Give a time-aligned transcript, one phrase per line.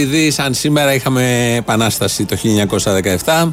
[0.00, 2.36] αυτό επειδή σαν σήμερα είχαμε επανάσταση το
[3.24, 3.52] 1917.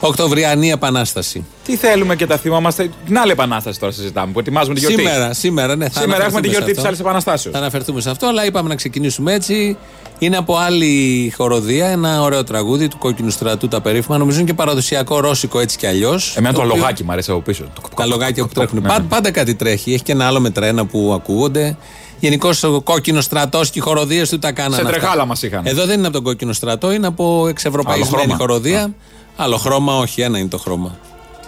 [0.00, 1.44] Οκτωβριανή Επανάσταση.
[1.64, 4.98] Τι θέλουμε και τα θυμόμαστε; Την άλλη Επανάσταση τώρα συζητάμε που ετοιμάζουμε τη γιορτή.
[5.00, 6.88] Σήμερα, σήμερα, ναι, θα Σήμερα έχουμε τη αναφερθούμε γιορτή σε της αυτό.
[6.88, 7.54] άλλης Επαναστάσεως.
[7.54, 9.76] Θα αναφερθούμε σε αυτό, αλλά είπαμε να ξεκινήσουμε έτσι.
[10.18, 14.18] Είναι από άλλη χοροδία, ένα ωραίο τραγούδι του κόκκινου στρατού τα περίφημα.
[14.18, 16.36] Νομίζω είναι και παραδοσιακό ρώσικο έτσι κι αλλιώς.
[16.36, 17.64] Εμένα το λογάκι μου αρέσει από πίσω.
[17.96, 18.80] Τα λογάκια που τρέχουν.
[18.82, 19.04] Ναι, Πα- ναι.
[19.08, 19.92] Πάντα κάτι τρέχει.
[19.92, 21.76] Έχει και ένα άλλο με τρένα που ακούγονται.
[22.20, 24.74] Γενικώς ο κόκκινος στρατός και οι χοροδίες του τα κάνανε.
[24.74, 24.92] Σε αυτά.
[24.92, 25.66] τρεχάλα μας είχαν.
[25.66, 28.36] Εδώ δεν είναι από τον κόκκινο στρατό, είναι από Άλλο εξευρωπαϊσμένη χρώμα.
[28.36, 28.94] χοροδία.
[29.36, 30.96] Άλλο χρώμα, όχι, ένα είναι το χρώμα.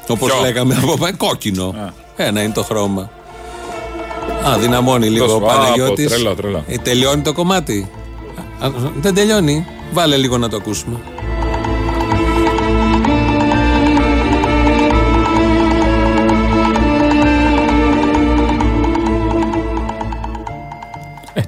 [0.09, 1.93] Όπως Ποιο; λέγαμε από πα- κόκκινο.
[2.17, 3.11] Ένα είναι το χρώμα.
[4.49, 6.07] Α, δυναμώνει λίγο Τόσο, ο Παναγιώτης.
[6.07, 6.65] α, πω, τρελό, τρελό.
[6.69, 7.91] Ε, τελειώνει το κομμάτι.
[8.61, 8.69] Α,
[9.01, 9.67] δεν τελειώνει.
[9.93, 10.97] Βάλε λίγο να το ακούσουμε.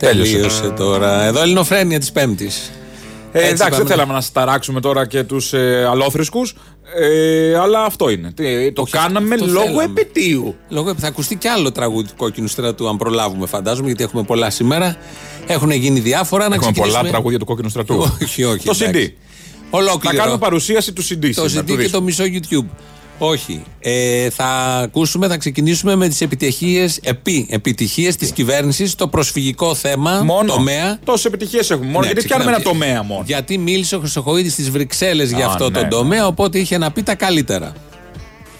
[0.06, 0.32] Τέλειωσε.
[0.32, 1.22] Τελείωσε τώρα.
[1.24, 2.70] Εδώ ελληνοφρένεια της Πέμπτης.
[3.34, 3.76] Ε, Έτσι εντάξει, πάμε.
[3.76, 6.54] δεν θέλαμε να σας ταράξουμε τώρα και τους ε, αλόθρησκους.
[7.00, 8.32] Ε, αλλά αυτό είναι.
[8.32, 9.82] Τι, το Όχι, κάναμε αυτό λόγω θέλαμε.
[9.84, 10.54] επαιτίου.
[10.68, 14.50] Λόγω θα ακουστεί κι άλλο τραγούδι του κόκκινου στρατού, αν προλάβουμε, φαντάζομαι, γιατί έχουμε πολλά
[14.50, 14.96] σήμερα.
[15.46, 16.48] Έχουν γίνει διάφορα.
[16.48, 18.06] να Έχουμε πολλά ξεκινήσουμε- τραγούδια του κόκκινου στρατού.
[18.22, 18.64] Όχι, όχι.
[18.66, 18.82] Το CD.
[18.84, 19.14] εντάξει.
[19.70, 20.16] Να Ολόκληρο.
[20.16, 21.30] κάνουμε παρουσίαση του CD.
[21.34, 21.90] το σήμερα, CD του και δίσκου.
[21.98, 22.66] το μισό YouTube.
[23.18, 23.62] Όχι.
[23.80, 24.44] Ε, θα
[24.84, 30.22] ακούσουμε, θα ξεκινήσουμε με τις επιτυχίες, επί επιτυχίες της κυβέρνησης στο προσφυγικό θέμα.
[30.22, 30.52] Μόνο.
[30.52, 30.98] Τομέα.
[31.04, 31.86] Τόσες επιτυχίες έχουμε.
[31.86, 32.84] Μόνο Ναι, γιατί πιάνουμε ένα ξεκινάμε.
[32.86, 33.22] τομέα μόνο.
[33.26, 35.88] Γιατί μίλησε ο Χρυσοχοίδης στι Βρυξέλλες για Α, αυτό ναι, το ναι.
[35.88, 37.72] τομέα, οπότε είχε να πει τα καλύτερα.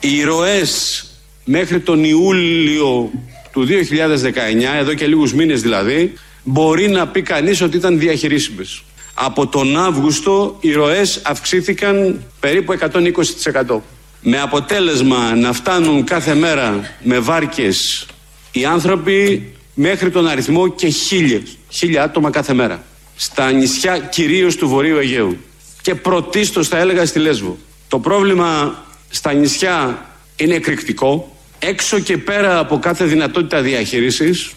[0.00, 1.04] Οι ροές
[1.44, 3.10] μέχρι τον Ιούλιο
[3.52, 6.12] του 2019, εδώ και λίγους μήνες δηλαδή,
[6.44, 8.82] μπορεί να πει κανείς ότι ήταν διαχειρίσιμες.
[9.14, 13.80] Από τον Αύγουστο οι ροές αυξήθηκαν περίπου 120%.
[14.24, 18.06] Με αποτέλεσμα να φτάνουν κάθε μέρα με βάρκες
[18.52, 22.82] οι άνθρωποι μέχρι τον αριθμό και χίλιες, χίλια άτομα κάθε μέρα.
[23.16, 25.36] Στα νησιά κυρίως του Βορείου Αιγαίου.
[25.82, 27.58] Και πρωτίστως θα έλεγα στη Λέσβο.
[27.88, 30.06] Το πρόβλημα στα νησιά
[30.36, 31.36] είναι εκρηκτικό.
[31.58, 34.52] Έξω και πέρα από κάθε δυνατότητα διαχείρισης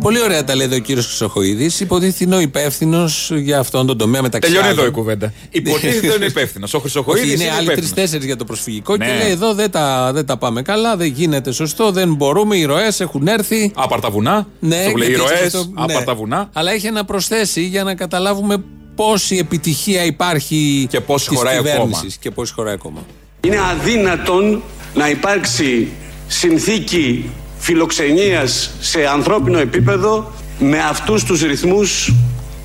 [0.00, 1.80] Πολύ ωραία τα λέει εδώ ο κύριος Χρυσοχοίδης.
[1.80, 4.92] Υποτίθεται είναι ο υπεύθυνος για αυτόν τον τομέα μεταξύ Τελειώνει εδώ άλλων.
[4.92, 5.32] η κουβέντα.
[5.50, 6.74] Υποτίθεται είναι υπεύθυνος.
[6.74, 7.90] Ο Όχι, Χρυσοχοίδη είναι είναι άλλοι υπεύθυνος.
[7.90, 9.16] τρει-τέσσερι για το προσφυγικό και Ναι.
[9.22, 13.00] λέει εδώ δεν τα, δεν τα πάμε καλά, δεν γίνεται σωστό, δεν μπορούμε, οι ροές
[13.00, 13.72] έχουν έρθει.
[13.74, 14.46] Άπαρτα βουνά.
[14.60, 15.54] Ναι, Το λέει οι γιατί ροές.
[15.54, 15.82] αυτό- ναι.
[15.92, 16.48] Άπαρτα βουνά.
[16.52, 18.56] Αλλά έχει να προσθέσει για να καταλάβουμε
[18.94, 22.12] πόση επιτυχία υπάρχει Και πόση της χωράει κυβέρνησης ακόμα.
[22.20, 23.00] Και πόση χωράει ακόμα.
[23.46, 24.62] είναι αδύνατον
[24.94, 25.88] να υπάρξει
[26.26, 32.12] συνθήκη φιλοξενίας σε ανθρώπινο επίπεδο με αυτούς τους ρυθμούς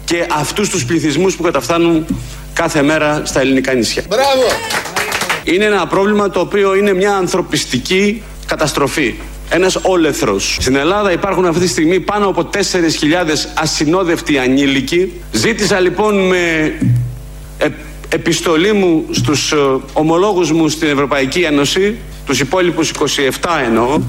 [0.06, 2.06] και αυτούς τους πληθυσμούς που καταφθάνουν
[2.54, 4.04] κάθε μέρα στα ελληνικά νησιά.
[5.44, 9.16] Είναι ένα πρόβλημα το οποίο είναι μια ανθρωπιστική καταστροφή.
[9.50, 10.58] Ένας όλεθρος.
[10.60, 12.60] Στην Ελλάδα υπάρχουν αυτή τη στιγμή πάνω από 4.000
[13.54, 15.12] ασυνόδευτοι ανήλικοι.
[15.32, 16.74] Ζήτησα λοιπόν με
[17.58, 17.68] ε,
[18.10, 19.56] επιστολή μου στους ε,
[19.94, 24.00] ομολόγους μου στην Ευρωπαϊκή Ένωση, τους υπόλοιπους 27 εννοώ,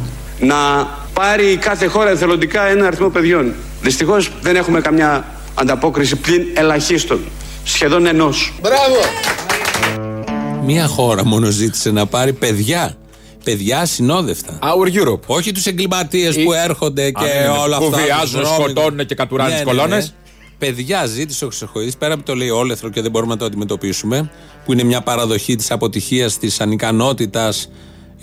[0.45, 3.55] να πάρει κάθε χώρα εθελοντικά ένα αριθμό παιδιών.
[3.83, 5.25] Δυστυχώς δεν έχουμε καμιά
[5.55, 7.21] ανταπόκριση πλην ελαχίστων.
[7.65, 8.53] Σχεδόν ενός.
[10.65, 12.97] Μία χώρα μόνο ζήτησε να πάρει παιδιά.
[13.45, 14.59] Παιδιά συνόδευτα.
[14.63, 15.21] Our Europe.
[15.27, 17.89] Όχι τους εγκληματίες Ή- που έρχονται και Αν είναι, όλα αυτά.
[17.89, 18.71] που βιάζουν, τους δρόμους.
[18.71, 20.15] σκοτώνουν και κατουράνε τις κολόνες.
[20.59, 24.31] Παιδιά ζήτησε ο Χρυσοχοίδη, πέρα από το λέει όλεθρο και δεν μπορούμε να το αντιμετωπίσουμε,
[24.65, 27.71] που είναι μια παραδοχή της αποτυχίας, της ανικανότητας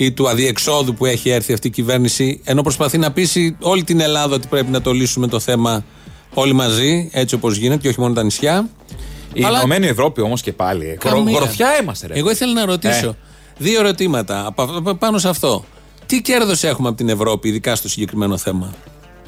[0.05, 3.99] ή του αδιεξόδου που έχει έρθει αυτή η κυβέρνηση, ενώ προσπαθεί να πείσει όλη την
[3.99, 5.83] Ελλάδα ότι πρέπει να το λύσουμε το θέμα
[6.33, 8.69] όλοι μαζί, έτσι όπως γίνεται, και όχι μόνο τα νησιά.
[9.33, 10.85] Η Αλλά- Ηνωμένη Ευρώπη όμως και πάλι.
[10.85, 11.37] ε, γρο- Καμία.
[11.39, 12.13] Γροθιά είμαστε, ρε.
[12.13, 13.15] Εγώ ήθελα να ρωτήσω Ε.
[13.57, 15.65] δύο ερωτήματα από αυτό- πάνω σε αυτό.
[16.05, 18.73] Τι κέρδος έχουμε από την Ευρώπη, ειδικά στο συγκεκριμένο θέμα;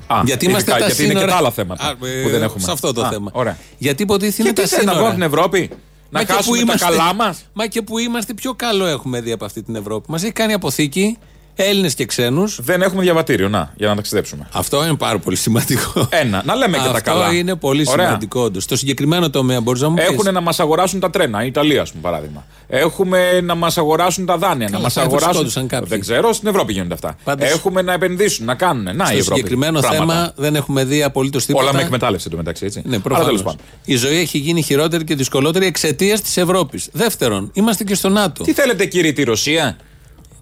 [0.08, 1.26] Α, γιατί είμαστε ειδικά, τα γιατί είναι σύνορα.
[1.26, 2.64] και τα άλλα θέματα Α, ε, που δεν έχουμε.
[2.64, 3.30] Σε αυτό το Α, θέμα.
[3.34, 3.58] Ωραία.
[3.78, 5.70] Γιατί υποτίθεται είναι Και τα τι θες να σύνορα; βγω από την Ευρώπη,
[6.14, 7.46] Μα να και που χάσουμε τα είμαστε- καλά μας.
[7.54, 10.12] Μα και που είμαστε, πιο καλό έχουμε δει από αυτή την Ευρώπη.
[10.12, 11.18] Μας έχει κάνει αποθήκη
[11.56, 12.60] Έλληνες και ξένους.
[12.62, 14.48] Δεν έχουμε διαβατήριο, να, για να ταξιδέψουμε.
[14.52, 16.08] Αυτό είναι πάρα πολύ σημαντικό.
[16.10, 17.24] Ένα, να λέμε και τα καλά.
[17.26, 18.06] Αυτό είναι πολύ Ωραία.
[18.06, 18.64] σημαντικό όντως.
[18.64, 21.82] Στο συγκεκριμένο τομέα μπορείς να μου πεις; Έχουν να μας αγοράσουν τα τρένα, η Ιταλία,
[21.82, 22.46] ας πούμε, παράδειγμα.
[22.68, 25.28] Έχουμε να μας αγοράσουν τα δάνεια, να μας θα αγοράσουν.
[25.28, 25.88] βρισκόντουσαν κάποιοι.
[25.90, 27.16] Δεν ξέρω, στην Ευρώπη γίνονται αυτά.
[27.24, 28.84] Πάντως- Έχουμε να επενδύσουν, να κάνουν.
[28.84, 29.24] Να η Στο Ευρώπη.
[29.24, 30.14] συγκεκριμένο Πράγματα.
[30.14, 31.64] θέμα δεν έχουμε δει απολύτως τίποτα.
[31.66, 32.82] Όλα με εκμετάλλευση το μεταξύ, έτσι.
[32.86, 33.28] Ναι, Αλλά προφανώς.
[33.28, 33.60] τέλος πάντων.
[33.86, 36.90] Η ζωή έχει γίνει χειρότερη και δυσκολότερη εξαιτίας της Ευρώπης.
[36.92, 38.44] Δεύτερον, είμαστε και στο ΝΑΤΟ.
[38.44, 39.78] Τι θέλετε, κύριε, τη Ρωσία,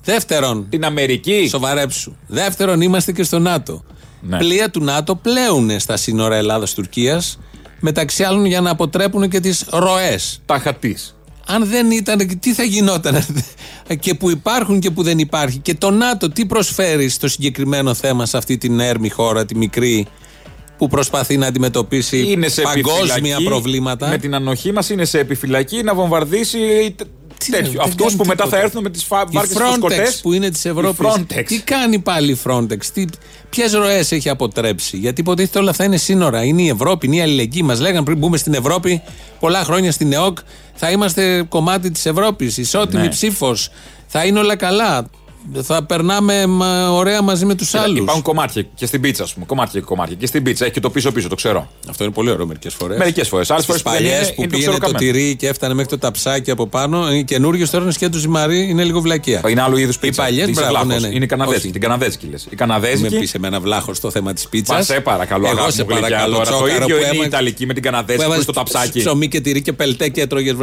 [0.03, 1.48] Δεύτερον, την Αμερική.
[1.50, 2.15] σοβαρέψου.
[2.27, 3.83] Δεύτερον, είμαστε και στο ΝΑΤΟ.
[4.21, 4.38] Ναι.
[4.38, 7.21] Πλοία του ΝΑΤΟ πλέουν στα σύνορα Ελλάδα-Τουρκία,
[7.80, 10.42] μεταξύ άλλων για να αποτρέπουν και τις ροές.
[10.45, 10.98] Τα χατή.
[11.45, 13.25] Αν δεν ήταν, τι θα γινόταν
[14.00, 15.57] και που υπάρχουν και που δεν υπάρχει.
[15.57, 20.07] Και το ΝΑΤΟ τι προσφέρει στο συγκεκριμένο θέμα σε αυτή την έρμη χώρα, τη μικρή,
[20.77, 25.19] που προσπαθεί να αντιμετωπίσει Είναι σε παγκόσμια επιφυλακή, προβλήματα; Με την ανοχή μας είναι σε
[25.19, 26.95] επιφυλακή να βομβαρδίσει
[27.45, 27.81] Τι δεν τέτοιο.
[27.81, 28.57] Αυτούς κάνει που μετά τίποτα.
[28.57, 30.11] θα έρθουν με τις Η βάρκες Frontex σκοτέ.
[30.21, 31.07] που είναι της Ευρώπης.
[31.07, 31.43] Frontex.
[31.47, 33.05] Τι κάνει πάλι η Frontex, τι,
[33.49, 36.43] ποιες ροές έχει αποτρέψει; Γιατί υποτίθεται όλα αυτά είναι σύνορα.
[36.43, 37.61] Είναι η Ευρώπη, είναι η αλληλεγγύη.
[37.65, 39.01] Μας λέγανε πριν μπούμε στην Ευρώπη
[39.39, 40.38] πολλά χρόνια στην ΕΟΚ
[40.73, 43.09] θα είμαστε κομμάτι της Ευρώπης, ισότιμη Ναι.
[43.09, 43.69] ψήφος.
[44.07, 45.05] Θα είναι όλα καλά.
[45.61, 47.97] Θα περνάμε μα, ωραία μαζί με τους άλλους.
[47.99, 49.45] Υπάρχουν κομμάτια και στην πίτσα, ας πούμε.
[49.45, 50.15] Κομμάτια και κομμάτια.
[50.19, 51.67] Και στην πίτσα έχει και το πίσω-πίσω, το ξέρω.
[51.89, 52.97] Αυτό είναι πολύ ωραίο μερικές φορές.
[52.97, 53.51] Μερικές φορές.
[53.51, 55.11] Άλλες φορές που δεν παλιές είναι, που είναι το πήγαινε το ξεροκαμμένο.
[55.19, 57.13] τυρί και έφτανε μέχρι το ταψάκι από πάνω.
[57.13, 59.41] Οι καινούργιε τώρα είναι σκέτος ζυμαρί, είναι λίγο βλακεία.
[59.49, 60.21] Είναι άλλου είδους Οι πίτσα.
[60.23, 61.01] παλιές, Είσαι μπράβο, βλάχος.
[61.01, 61.15] ναι, ναι.
[61.15, 61.63] Είναι η καναδέζικη.
[61.63, 61.71] Όχι.
[61.71, 62.43] Την καναδέζικη λες.
[62.43, 63.17] Η Με καναδέζικη.
[63.19, 64.77] πεις εμένα βλάχος στο θέμα της πίτσας.
[64.77, 66.33] Μα σε παρακαλώ, Εγώ αγάπη σε μου γλυκιά παρακαλώ.
[66.38, 66.49] τώρα.
[66.49, 68.53] Το τσόκαρο ίδιο που είναι η έμαθα- Ιταλική με την που καναδέζικη που έβαζες είναι
[68.63, 68.99] στο ταψάκι.
[68.99, 70.53] Ψωμί και τυρί και πελτέ και έτρωγε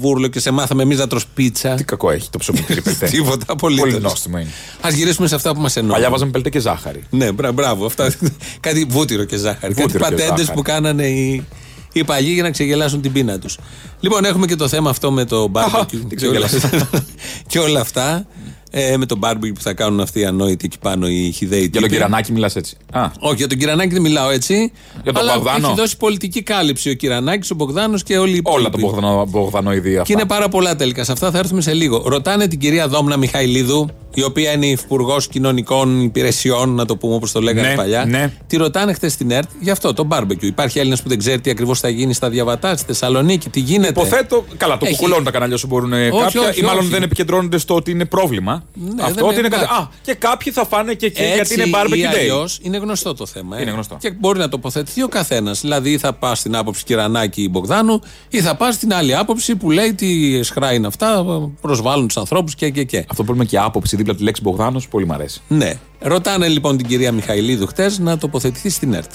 [0.00, 1.74] βούρλο και σε μάθαμε εμείς να τρως πίτσα.
[1.74, 3.06] Τι κακό έχει το ψωμί και πελτέ.
[3.06, 3.90] Τίποτα απολύτως.
[3.92, 4.50] Πολύ νόστιμο είναι.
[4.86, 5.94] Α γυρίσουμε σε αυτά που μας εννοούν.
[5.94, 7.02] Παλιά βάζαμε πελτέ και ζάχαρη.
[7.10, 7.86] Ναι, μπρα, μπράβο.
[7.86, 8.12] Αυτά,
[8.66, 9.72] κάτι βούτυρο και ζάχαρη.
[9.74, 10.56] Βούτυρο κάτι και πατέντες ζάχαρη.
[10.56, 11.44] που κάνανε οι,
[11.92, 13.58] οι παλιοί για να ξεγελάσουν την πείνα τους.
[14.00, 16.86] Λοιπόν, έχουμε και το θέμα αυτό με το barbecue τι και, όλα, ξεγελάσατε.
[17.46, 18.26] και όλα αυτά.
[18.70, 21.70] Ε, με το barbecue που θα κάνουν αυτοί οι ανόητοι εκεί πάνω οι χιδαίοι Για
[21.70, 21.94] τον τύποι.
[21.94, 22.76] Κυρανάκη μιλάς έτσι.
[22.92, 24.72] Α, Όχι, για τον Κυρανάκη δεν μιλάω έτσι.
[25.02, 25.66] Για τον αλλά Μπογδάνο.
[25.66, 28.70] έχει δώσει πολιτική κάλυψη ο Κυρανάκης, ο Μπογδάνος και όλοι οι όλα υπόλοιποι.
[28.70, 30.26] τα Μπογδανο- Μπογδανοειδή Και είναι αυτά.
[30.34, 31.04] πάρα πολλά τελικά.
[31.04, 32.02] Σε αυτά θα έρθουμε σε λίγο.
[32.06, 37.32] Ρωτάνε την κυρία Δόμνα Μιχαηλίδου, η οποία είναι υπουργός κοινωνικών υπηρεσιών, να το πούμε όπως
[37.32, 38.04] το λέγανε Ναι, παλιά.
[38.04, 38.32] ναι.
[38.46, 40.42] Τη ρωτάνε χθες στην ΕΡΤ για αυτό το barbecue.
[40.42, 43.88] Υπάρχει Έλληνας που δεν ξέρει τι ακριβώς θα γίνει στα διαβατά, στη Θεσσαλονίκη, τι γίνεται.
[43.88, 46.80] Υποθέτω, καλά, το Έχει- κουκουλώνουν τα κανάλια όσο μπορούν ε, Όχι, κάποια, όχι, ή μάλλον
[46.80, 46.88] όχι.
[46.88, 48.57] δεν επικεντρώνονται στο ότι είναι πρόβλημα.
[48.74, 49.48] Ναι, Αυτό δεν ότι είναι είναι.
[49.48, 49.66] κάτι.
[49.66, 52.16] κάτι- Α, και κάποιοι θα φάνε και εκεί γιατί Έτσι είναι ή barbecue day.
[52.18, 53.58] αλλιώς είναι γνωστό το θέμα.
[53.58, 53.62] Ε.
[53.62, 53.96] Είναι γνωστό.
[54.00, 55.60] Και μπορεί να τοποθετηθεί ο καθένας.
[55.60, 59.56] Δηλαδή, ή θα πας στην άποψη Κυρανάκη ή Μπογδάνου, ή θα πας στην άλλη άποψη
[59.56, 61.24] που λέει τι σχρά είναι αυτά,
[61.60, 63.04] προσβάλλουν τους ανθρώπους και, και, και.
[63.10, 65.40] Αυτό που λέμε και άποψη δίπλα από τη λέξη Μπογδάνος, πολύ μ' αρέσει.
[65.48, 65.72] Ναι.
[66.00, 69.10] Ρωτάνε λοιπόν την κυρία Μιχαηλίδου χτες να τοποθετηθεί στην ΕΡΤ.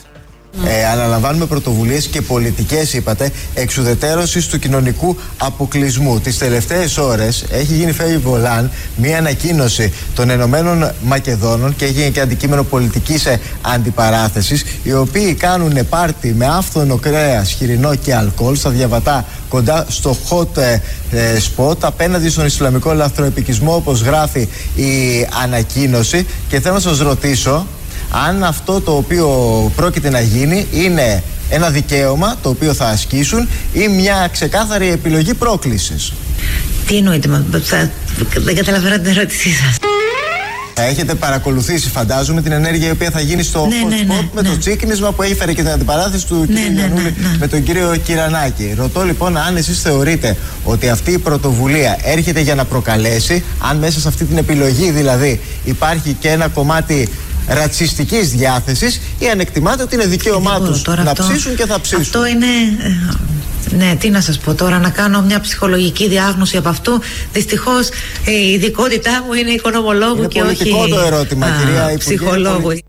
[0.62, 6.20] Ε, αναλαμβάνουμε πρωτοβουλίες και πολιτικές, είπατε, εξουδετέρωση του κοινωνικού αποκλεισμού.
[6.20, 12.12] Τις τελευταίες ώρες έχει γίνει φεύγει βολάν μία ανακοίνωση των Ενωμένων Μακεδόνων και έχει γίνει
[12.12, 13.28] και αντικείμενο πολιτικής
[13.62, 20.18] αντιπαράθεσης, οι οποίοι κάνουν πάρτι με άφθονο κρέας, χοιρινό και αλκοόλ στα διαβατά κοντά στο
[20.30, 20.80] hot ε,
[21.12, 26.26] ε, spot απέναντι στον Ισλαμικό λαθροεπικισμό, όπως γράφει η ανακοίνωση.
[26.50, 27.68] Και θέλω να σας ρωτήσω
[28.14, 29.28] αν αυτό το οποίο
[29.76, 36.14] πρόκειται να γίνει είναι ένα δικαίωμα το οποίο θα ασκήσουν ή μια ξεκάθαρη επιλογή πρόκλησης.
[36.88, 37.92] Τι εννοείτε, μα, θα,
[38.36, 39.78] δεν καταλαβαίνω την ερώτησή σας.
[40.76, 44.20] Θα έχετε παρακολουθήσει, φαντάζομαι, την ενέργεια η οποία θα γίνει στο Ναι, hot ναι, ναι,
[44.20, 44.50] spot με ναι.
[44.50, 46.50] το τσίκνισμα που έφερε και την αντιπαράθεση του Ναι, κ.
[46.50, 47.38] ναι, ναι, Γιαννούλη ναι.
[47.40, 48.74] με τον κύριο Κυρανάκη.
[48.78, 54.00] Ρωτώ λοιπόν αν εσείς θεωρείτε ότι αυτή η πρωτοβουλία έρχεται για να προκαλέσει, αν μέσα
[54.00, 57.10] σε αυτή την επιλογή δηλαδή υπάρχει και ένα κομμάτι
[57.48, 61.56] ρατσιστικής διάθεσης ή αν εκτιμάτε ότι είναι δικαίωμά Δεν μπορώ τους τώρα να αυτό- ψήσουν
[61.56, 62.02] και θα ψήσουν.
[62.02, 62.46] Αυτό είναι.
[62.84, 67.02] ε, Ναι, τι να σας πω τώρα, να κάνω μια ψυχολογική διάγνωση από αυτού.
[67.34, 67.90] Δυστυχώς
[68.26, 72.70] η ειδικότητά μου είναι οικονομολόγου Είναι και πολιτικό όχι το ερώτημα, κυρία Υπουργέ, ψυχολόγου.
[72.72, 72.82] είναι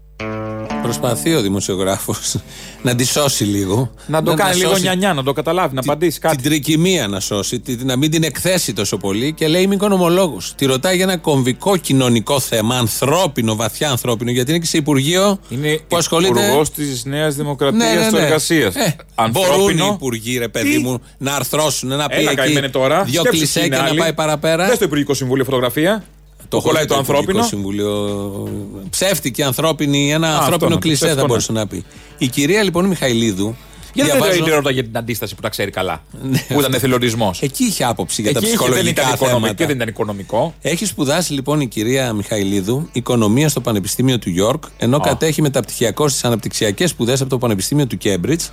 [0.83, 2.37] Προσπαθεί ο δημοσιογράφος
[2.85, 3.91] να τη σώσει λίγο.
[4.07, 6.43] Να το κάνει λίγο σώσει νιανιά, να το καταλάβει, να απαντήσει Την κάτι.
[6.43, 10.53] τρικυμία να σώσει, τη- να μην την εκθέσει τόσο πολύ και λέει Είμαι οικονομολόγος.
[10.57, 15.39] Τη ρωτάει για ένα κομβικό κοινωνικό θέμα, ανθρώπινο, βαθιά ανθρώπινο, γιατί είναι και σε Υπουργείο
[15.49, 16.41] Είναι που ασχολείται.
[16.41, 18.19] υπουργός της Νέας Δημοκρατίας Ναι, ναι, της ναι.
[18.21, 18.75] Εργασίας.
[18.75, 18.97] Ε,
[19.31, 23.03] μπορούν οι υπουργοί, ρε παιδί Τι; μου, να αρθρώσουν, να πει Έλα, εκεί καημένε τώρα.
[23.05, 23.99] δύο Σκέψου κλισέ ποιοι και είναι να άλλοι.
[23.99, 24.67] πάει παραπέρα.
[24.67, 26.05] Δεν στο Υπουργικό Συμβούλιο φωτογραφία.
[26.49, 27.43] Το κολλάει έχω το δει Υπουργικό ανθρώπινο.
[27.43, 28.49] Συμβούλιο.
[28.91, 31.85] Ψεύτικη, ανθρώπινη, ένα αυτό ανθρώπινο να το, κλισέ θα ψεύτικο, μπορούσε να πει.
[32.19, 33.57] Η κυρία λοιπόν Μιχαηλίδου.
[33.95, 36.03] Γιατί διαβάζω- δεν ρώτα για την αντίσταση που τα ξέρει καλά.
[36.23, 37.41] Ναι, Που ήταν εθελοντισμός.
[37.43, 39.39] Εκεί είχε άποψη για τα Εκεί είχε, δεν ψυχολογικά ήταν οικονομικό.
[39.41, 39.55] θέματα.
[39.55, 40.55] Και δεν ήταν οικονομικό.
[40.61, 46.27] Έχει σπουδάσει λοιπόν η κυρία Μιχαηλίδου οικονομία στο Πανεπιστήμιο του Γιόρκ, ενώ κατέχει μεταπτυχιακό στι
[46.27, 48.45] αναπτυξιακές σπουδές από το Πανεπιστήμιο του Κέμπριτζ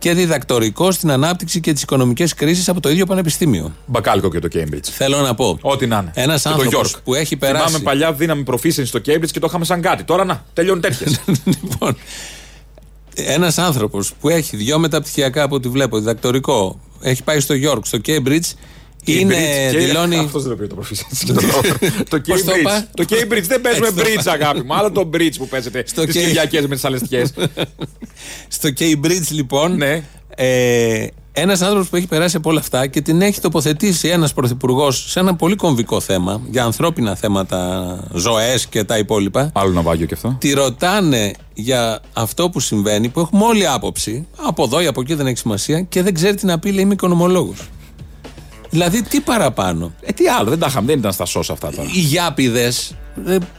[0.00, 3.74] και διδακτορικό στην ανάπτυξη και τις οικονομικές κρίσεις από το ίδιο πανεπιστήμιο.
[3.86, 4.82] Μπακάλικο και το Cambridge.
[4.82, 5.58] Θέλω να πω.
[5.60, 6.10] Ό,τι να είναι.
[6.14, 7.00] Ένας Και το άνθρωπος York.
[7.04, 7.66] που έχει περάσει.
[7.66, 10.04] Θυμάμαι παλιά δύναμη proficiency στο Cambridge και το είχαμε σαν κάτι.
[10.04, 11.20] Τώρα να, τελειώνουν τέτοιες.
[11.62, 11.96] λοιπόν,
[13.14, 17.98] ένας άνθρωπος που έχει δυο μεταπτυχιακά από ό,τι βλέπω, διδακτορικό, έχει πάει στο York, στο
[18.06, 18.52] Cambridge,
[19.04, 19.36] είναι,
[19.76, 20.16] δηλώνει.
[20.16, 21.24] Αυτός δεν το πήρε το proficiency.
[21.26, 21.60] και το λόγο.
[22.08, 22.86] το Πώς το είπα; Cambridge.
[22.94, 24.74] Το Cambridge δεν παίζουμε Έτσι το bridge, αγάπη μου.
[24.74, 27.32] Άλλο το bridge που παίζετε Στο τις Cam- Κυριακές με τις αλεστιές.
[28.48, 30.02] Στο Cambridge, λοιπόν, Ναι.
[30.36, 35.10] ε, ένας άνθρωπος που έχει περάσει από όλα αυτά και την έχει τοποθετήσει ένας πρωθυπουργός
[35.10, 39.50] σε ένα πολύ κομβικό θέμα για ανθρώπινα θέματα, ζωές και τα υπόλοιπα.
[39.54, 40.36] Άλλο ναυάγιο και αυτό.
[40.40, 45.14] Τη ρωτάνε για αυτό που συμβαίνει, που έχουμε όλη άποψη, από εδώ ή από εκεί
[45.14, 47.68] δεν έχει σημασία, και δεν ξέρει τι να πει, λέει Είμαι οικονομολόγος.
[48.70, 51.88] Δηλαδή, τι παραπάνω; Ε, τι άλλο, δεν τα είχαμε, δεν ήταν στα σώσα αυτά τώρα.
[51.92, 52.94] Οι γιάπηδες,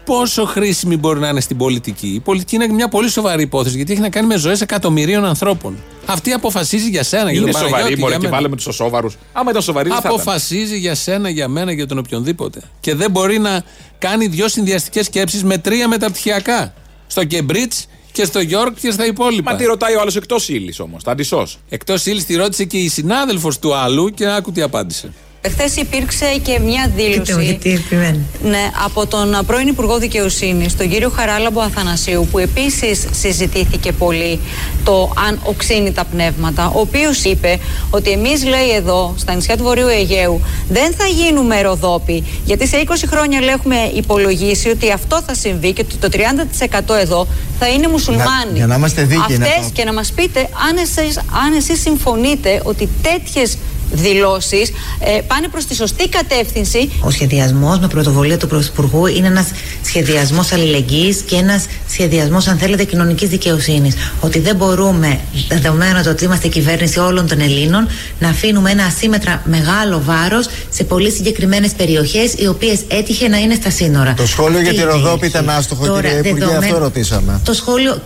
[0.06, 3.92] πόσο χρήσιμοι μπορεί να είναι στην πολιτική; Η πολιτική είναι μια πολύ σοβαρή υπόθεση γιατί
[3.92, 5.78] έχει να κάνει με ζωές εκατομμυρίων ανθρώπων.
[6.06, 8.36] Αυτή αποφασίζει για σένα, για Είναι τον σοβαρή, Παναγιώτη, μπορεί για και μένα.
[8.36, 9.08] βάλε με τους σοβαρού.
[9.34, 10.20] Άμα ήταν σοβαρή, δεν θα ήταν.
[10.20, 12.62] Αποφασίζει για σένα, για μένα, για τον οποιονδήποτε.
[12.80, 13.64] Και δεν μπορεί να
[13.98, 16.74] κάνει δύο συνδυαστικές σκέψεις με τρία μεταπτυχιακά.
[17.08, 17.74] Στο Κεμπρίτ
[18.12, 19.52] και στο Γιόρκ και στα υπόλοιπα.
[19.52, 21.60] Μα τι ρωτάει ο άλλος εκτός ύλης όμως, θα αντισώς.
[21.70, 25.14] Εκτός ύλης τη ρώτησε και η συνάδελφος του άλλου και άκου τι απάντησε.
[25.50, 28.20] Χθες υπήρξε και μια Κοίτα μου, δήλωση γιατί επιμένει.
[28.44, 34.40] ναι, από τον πρώην Υπουργό Δικαιοσύνης, τον κύριο Χαράλαμπο Αθανασίου, που επίσης συζητήθηκε πολύ
[34.84, 39.64] το αν οξύνει τα πνεύματα, ο οποίος είπε ότι εμείς, λέει εδώ, στα νησιά του
[39.64, 45.22] Βορείου Αιγαίου, δεν θα γίνουμε ροδόποι, γιατί σε 20 χρόνια λέει, έχουμε υπολογίσει ότι αυτό
[45.28, 47.28] θα συμβεί και ότι το 30% εδώ
[47.60, 48.52] θα είναι μουσουλμάνοι.
[48.54, 51.82] για να είμαστε δίκαιοι, να Αυτές το- και να μας πείτε αν εσείς, αν εσείς
[51.82, 53.58] συμφωνείτε ότι τέτοιες
[53.92, 54.70] δηλώσεις
[55.00, 59.48] ε, πάνε προς τη σωστή κατεύθυνση Ο σχεδιασμός με πρωτοβουλία του Πρωθυπουργού είναι ένας
[59.86, 63.96] σχεδιασμός αλληλεγγύης και ένας σχεδιασμός, αν θέλετε, κοινωνικής δικαιοσύνης.
[64.22, 67.88] Ότι δεν μπορούμε, δεδομένου το ότι είμαστε κυβέρνηση όλων των Ελλήνων,
[68.20, 73.54] να αφήνουμε ένα ασύμετρα μεγάλο βάρος σε πολύ συγκεκριμένες περιοχές, οι οποίες έτυχε να είναι
[73.56, 74.14] στα σύνορα.
[74.14, 75.26] Το σχόλιο για Τι τη Ροδόπη έχει.
[75.38, 77.40] ήταν άστοχο, Τώρα, κύριε Υπουργέ, δεδομένου- αυτό ρωτήσαμε.
[77.46, 78.02] Το σχόλιο.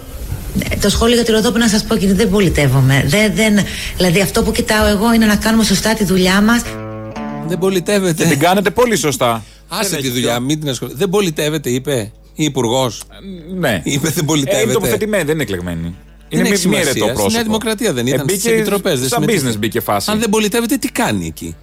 [0.70, 3.04] Ε, Το σχόλιο για τη Ροδόπη να σας πω κύριε δεν πολιτεύομαι.
[3.08, 3.54] Δεν, δεν,
[3.98, 6.62] δηλαδή αυτό που κοιτάω εγώ είναι να κάνουμε σωστά τη δουλειά μας.
[7.48, 8.24] Δεν πολιτεύεται.
[8.24, 9.44] Και την κάνετε πολύ σωστά.
[9.68, 10.94] Άσε Δεν τη έχει δουλειά, μην την ασχολεί.
[10.96, 13.04] Δεν πολιτεύεται, είπε η υπουργός.
[13.58, 13.82] Ναι.
[13.84, 14.64] Είπε δεν Ε, πολιτεύεται.
[14.64, 15.96] είναι τοποθετημένη, δεν είναι εκλεγμένη.
[16.30, 16.82] Δεν Είναι έχει μη, μη σημασία.
[16.90, 17.24] αιρετό πρόσωπο.
[17.24, 18.28] Στη Νέα Δημοκρατία δεν ήταν.
[18.28, 19.00] Ε, Στις μπήκε επιτροπές.
[19.08, 20.12] Σαν business μπήκε φάση.
[20.12, 21.56] Αν δεν πολιτεύεται, τι κάνει εκεί;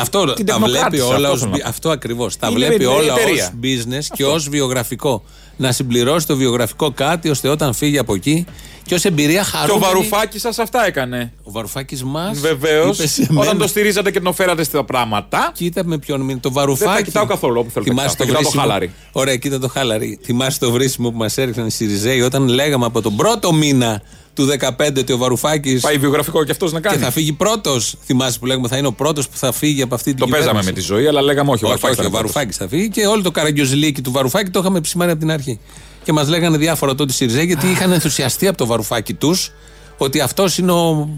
[0.00, 1.68] Αυτό Την τα βλέπει τεχνοκράτησε, όλα αυτό ως, θέλω να πω.
[1.68, 2.36] αυτό ακριβώς.
[2.36, 3.50] Τα Είναι βλέπει μια όλα ως εταιρεία.
[3.62, 5.22] business και ως βιογραφικό.
[5.56, 8.44] Να συμπληρώσει το βιογραφικό κάτι ώστε όταν φύγει από εκεί
[8.82, 9.84] και ως εμπειρία Και ο χαρούμενη.
[9.92, 11.32] Βαρουφάκης σας αυτά έκανε.
[11.42, 12.38] Ο Βαρουφάκης μας.
[12.38, 12.98] Βεβαίως.
[13.36, 15.50] Όταν το στηρίζατε και τον φέρατε στα πράγματα.
[15.54, 16.38] Κοίτα με ποιον μείνει.
[16.40, 16.86] Το βαρουφάκι.
[16.88, 18.26] Δεν τα κοιτάω καθόλου όπου θέλω να Θυμάσαι κοιτάω.
[18.26, 18.62] το Κοιτάω το βρίσιμο.
[18.62, 18.92] χάλαρι.
[19.12, 20.18] Ωραία, κοίτα το χάλαρι.
[20.22, 24.02] Θυμάσαι το βρίσιμο που μας έριχναν οι Σιριζέοι όταν λέγαμε από τον πρώτο μήνα
[24.34, 25.80] του 2015 ότι ο Βαρουφάκης.
[25.80, 27.02] Πάει βιογραφικό και αυτός να Και κάνει.
[27.02, 27.94] θα φύγει πρώτος.
[28.04, 30.58] Θυμάσαι που λέγαμε θα είναι ο πρώτος που θα φύγει από αυτή την Το παίζαμε
[30.60, 30.72] κυβέρνηση.
[30.74, 31.64] με τη ζωή, αλλά λέγαμε όχι.
[31.64, 32.32] Ο Όχι, Βαρουφάκης όχι, ο θα είναι πρώτος.
[32.32, 35.58] Βαρουφάκης θα φύγει και όλο το καραγκιόζηλίκι του Βαρουφάκη το είχαμε επισημάνει από την αρχή.
[36.04, 39.52] Και μας λέγανε διάφορα τότε οι Σιριζέοι γιατί είχαν ενθουσιαστεί από το Βαρουφάκη τους
[39.98, 41.08] ότι αυτός είναι ο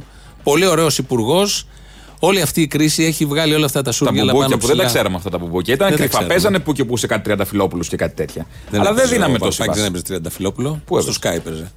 [0.43, 1.67] πολύ ωραίος υπουργός.
[2.21, 4.77] Όλη αυτή η κρίση έχει βγάλει όλα αυτά τα Τα σούργελα πάνω μπουμπούκια που δεν
[4.77, 4.95] τα ψηλά.
[4.95, 5.75] ξέραμε αυτά τα μπουμπούκια.
[5.75, 6.19] Ήταν Δεν τα κρυφά.
[6.19, 6.35] ξέραμε.
[6.35, 8.47] Παίζανε που και που σε κάτι τριανταφυλόπουλους και κάτι τέτοια.
[8.73, 9.87] Αλλά δεν έπαιζε δίναμε ο τόση Βαρουφάκης, Δεν βάση.
[9.89, 10.81] έπαιζε Τριανταφυλόπουλο.
[10.85, 11.71] Πού Στο έπαιζε; Sky έπαιζε.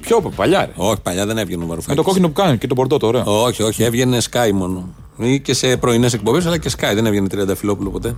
[0.00, 0.72] Πιο παλιά, ρε.
[0.76, 1.96] Όχι, παλιά δεν έβγαινε ο Με Βαρουφάκη.
[1.96, 3.42] το κόκκινο που κάνει και το πορτό το ωραίο.
[3.44, 4.88] Όχι, όχι, έβγαινε Sky μόνο.
[5.22, 6.90] Ή και σε πρωινές εκπομπές, αλλά και Sky.
[6.94, 8.16] Δεν έβγαινε Τριανταφυλόπουλο ποτέ.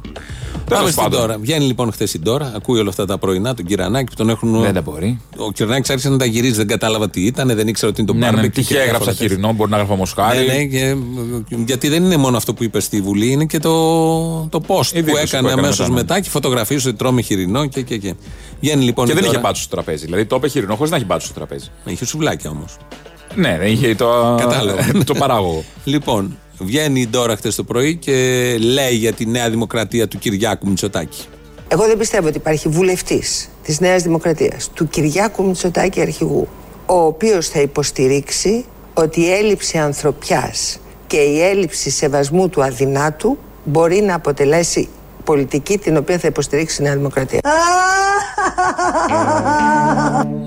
[0.68, 1.20] Πάμε στην πάντων.
[1.20, 1.38] τώρα.
[1.38, 4.60] Βγαίνει λοιπόν χθες η τώρα, ακούει όλα αυτά τα πρωινά, τον Κυρανάκη που τον έχουν.
[4.60, 5.20] Δεν τα μπορεί.
[5.36, 8.16] Ο Κυρανάκη άρχισε να τα γυρίζει, δεν κατάλαβα τι ήταν, δεν ήξερα ότι είναι το
[8.18, 9.28] Ναι, barbecue ναι, και τυχαία διάφορα έγραψα τέτοια.
[9.28, 10.46] χοιρινό, μπορεί να γράφω μοσχάρι.
[10.46, 10.96] Ναι, ναι, και,
[11.66, 13.72] γιατί δεν είναι μόνο αυτό που είπε στη Βουλή, είναι και το,
[14.50, 15.94] το post Η που δήλωση έκανε που έκανε αμέσως μετά, ναι.
[15.94, 18.14] μετά και φωτογραφίες ότι τρώμε χοιρινό και, και, και.
[18.60, 19.46] Βγαίνει λοιπόν Και η δεν είχε τώρα.
[19.46, 20.04] μπάτσο στο τραπέζι.
[20.04, 21.66] Δηλαδή το είπε χοιρινό χωρίς να έχει μπάτσο στο τραπέζι.
[21.84, 22.76] Είχε σουβλάκια όμως.
[23.34, 24.82] Ναι, δεν είχε το, Κατάλαβα.
[25.04, 25.64] το παράγωγο.
[25.84, 28.12] Λοιπόν, βγαίνει η Ντόρα χτες το πρωί και
[28.60, 31.24] λέει για τη Νέα Δημοκρατία του Κυριάκου Μητσοτάκη.
[31.68, 36.48] Εγώ δεν πιστεύω ότι υπάρχει βουλευτής της Νέας Δημοκρατίας, του Κυριάκου Μητσοτάκη Αρχηγού,
[36.86, 38.64] ο οποίος θα υποστηρίξει
[38.94, 44.88] ότι η έλλειψη ανθρωπιάς και η έλλειψη σεβασμού του αδυνάτου μπορεί να αποτελέσει
[45.24, 47.40] πολιτική την οποία θα υποστηρίξει η Νέα Δημοκρατία.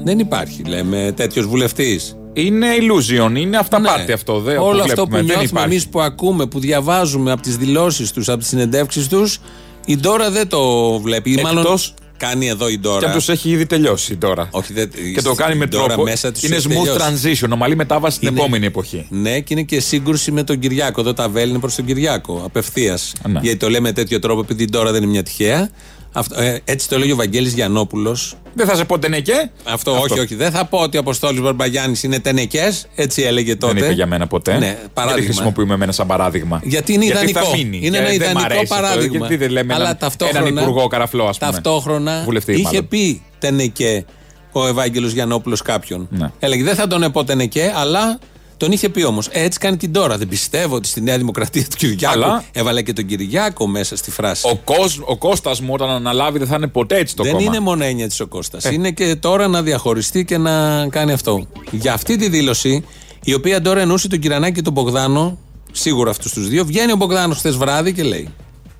[0.03, 2.17] Δεν υπάρχει, λέμε, τέτοιος βουλευτής.
[2.37, 4.39] Είναι illusion, είναι αυταπάτη αυτό.
[4.39, 4.57] Δε, Ναι.
[4.57, 5.69] Όλο αυτό βλέπουμε, που δεν νιώθουμε υπάρχει.
[5.69, 9.39] εμείς που ακούμε, που διαβάζουμε από τις δηλώσεις τους, από τις συνεντεύξεις τους,
[9.85, 11.31] η Ντόρα δεν το βλέπει.
[11.31, 12.99] Ή Μάλλον Εκτός- κάνει εδώ η Ντόρα.
[12.99, 14.47] Και αν τους έχει ήδη τελειώσει τώρα.
[14.51, 16.03] Όχι, δεν- και το κάνει με η Ντόρα τρόπο.
[16.03, 17.43] μέσα τους είναι έχει smooth τελειώσει.
[17.45, 19.05] transition, ομαλή μετάβαση στην Είναι- επόμενη εποχή.
[19.09, 21.01] Ναι, και είναι και σύγκρουση με τον Κυριάκο.
[21.01, 22.41] Εδώ τα βέλη είναι προς τον Κυριάκο.
[22.45, 23.13] Απευθείας.
[23.27, 23.39] Ναι.
[23.41, 25.69] Γιατί το λέμε τέτοιο τρόπο, επειδή η Ντόρα δεν είναι μια τυχαία.
[26.17, 29.51] Αυτό, ε, έτσι το λέγει ο Βαγγέλης Γιαννόπουλος Δεν θα σε πω τενεκέ.
[29.63, 30.35] Αυτό, όχι, όχι.
[30.35, 32.87] Δεν θα πω ότι ο Αποστόλης Μπαρμπαγιάννης είναι τενεκές.
[32.95, 33.73] Έτσι έλεγε τότε.
[33.73, 34.57] Δεν είπε για μένα ποτέ.
[34.57, 35.23] Ναι, Γιατί παράδειγμα.
[35.25, 36.61] χρησιμοποιούμε εμένα σαν παράδειγμα.
[36.63, 37.39] Γιατί είναι ιδανικό.
[37.39, 37.79] θα μείνει.
[37.83, 38.75] Είναι Και ένα δεν μ' ιδανικό αρέσει αυτό.
[38.75, 39.17] παράδειγμα.
[39.17, 41.51] Γιατί δεν λέμε Αλλά έναν, ταυτόχρονα, έναν υπουργό καραφλό, ας πούμε.
[41.51, 42.87] Ταυτόχρονα Βουλευτή, είχε μάλλον.
[42.87, 44.05] πει τενεκέ
[44.51, 46.07] ο Ευάγγελος Γιαννόπουλος κάποιον.
[46.11, 46.31] Ναι.
[46.39, 48.19] Έλεγε δεν θα τον επώ τενεκέ, αλλά
[48.57, 49.27] τον είχε πει όμως.
[49.31, 50.17] Έτσι κάνει την τώρα.
[50.17, 54.11] Δεν πιστεύω ότι στη Νέα Δημοκρατία του Κυριάκου Αλλά- έβαλε και τον Κυριάκο μέσα στη
[54.11, 54.47] φράση.
[54.51, 57.45] Ο, Κώσ, ο Κώστας μου όταν αναλάβει δεν θα είναι ποτέ έτσι το δεν κόμμα.
[57.45, 58.65] είναι μόνο έννοια της ο Κώστας.
[58.65, 58.73] Ε.
[58.73, 61.47] Είναι και τώρα να διαχωριστεί και να κάνει αυτό.
[61.71, 62.85] Για αυτή τη δήλωση,
[63.23, 65.37] η οποία τώρα εννοούσε τον Κυρανάκη και τον Μπογδάνο,
[65.71, 68.29] σίγουρα αυτούς τους δύο, βγαίνει ο Μπογδάνος χθες βράδυ και λέει.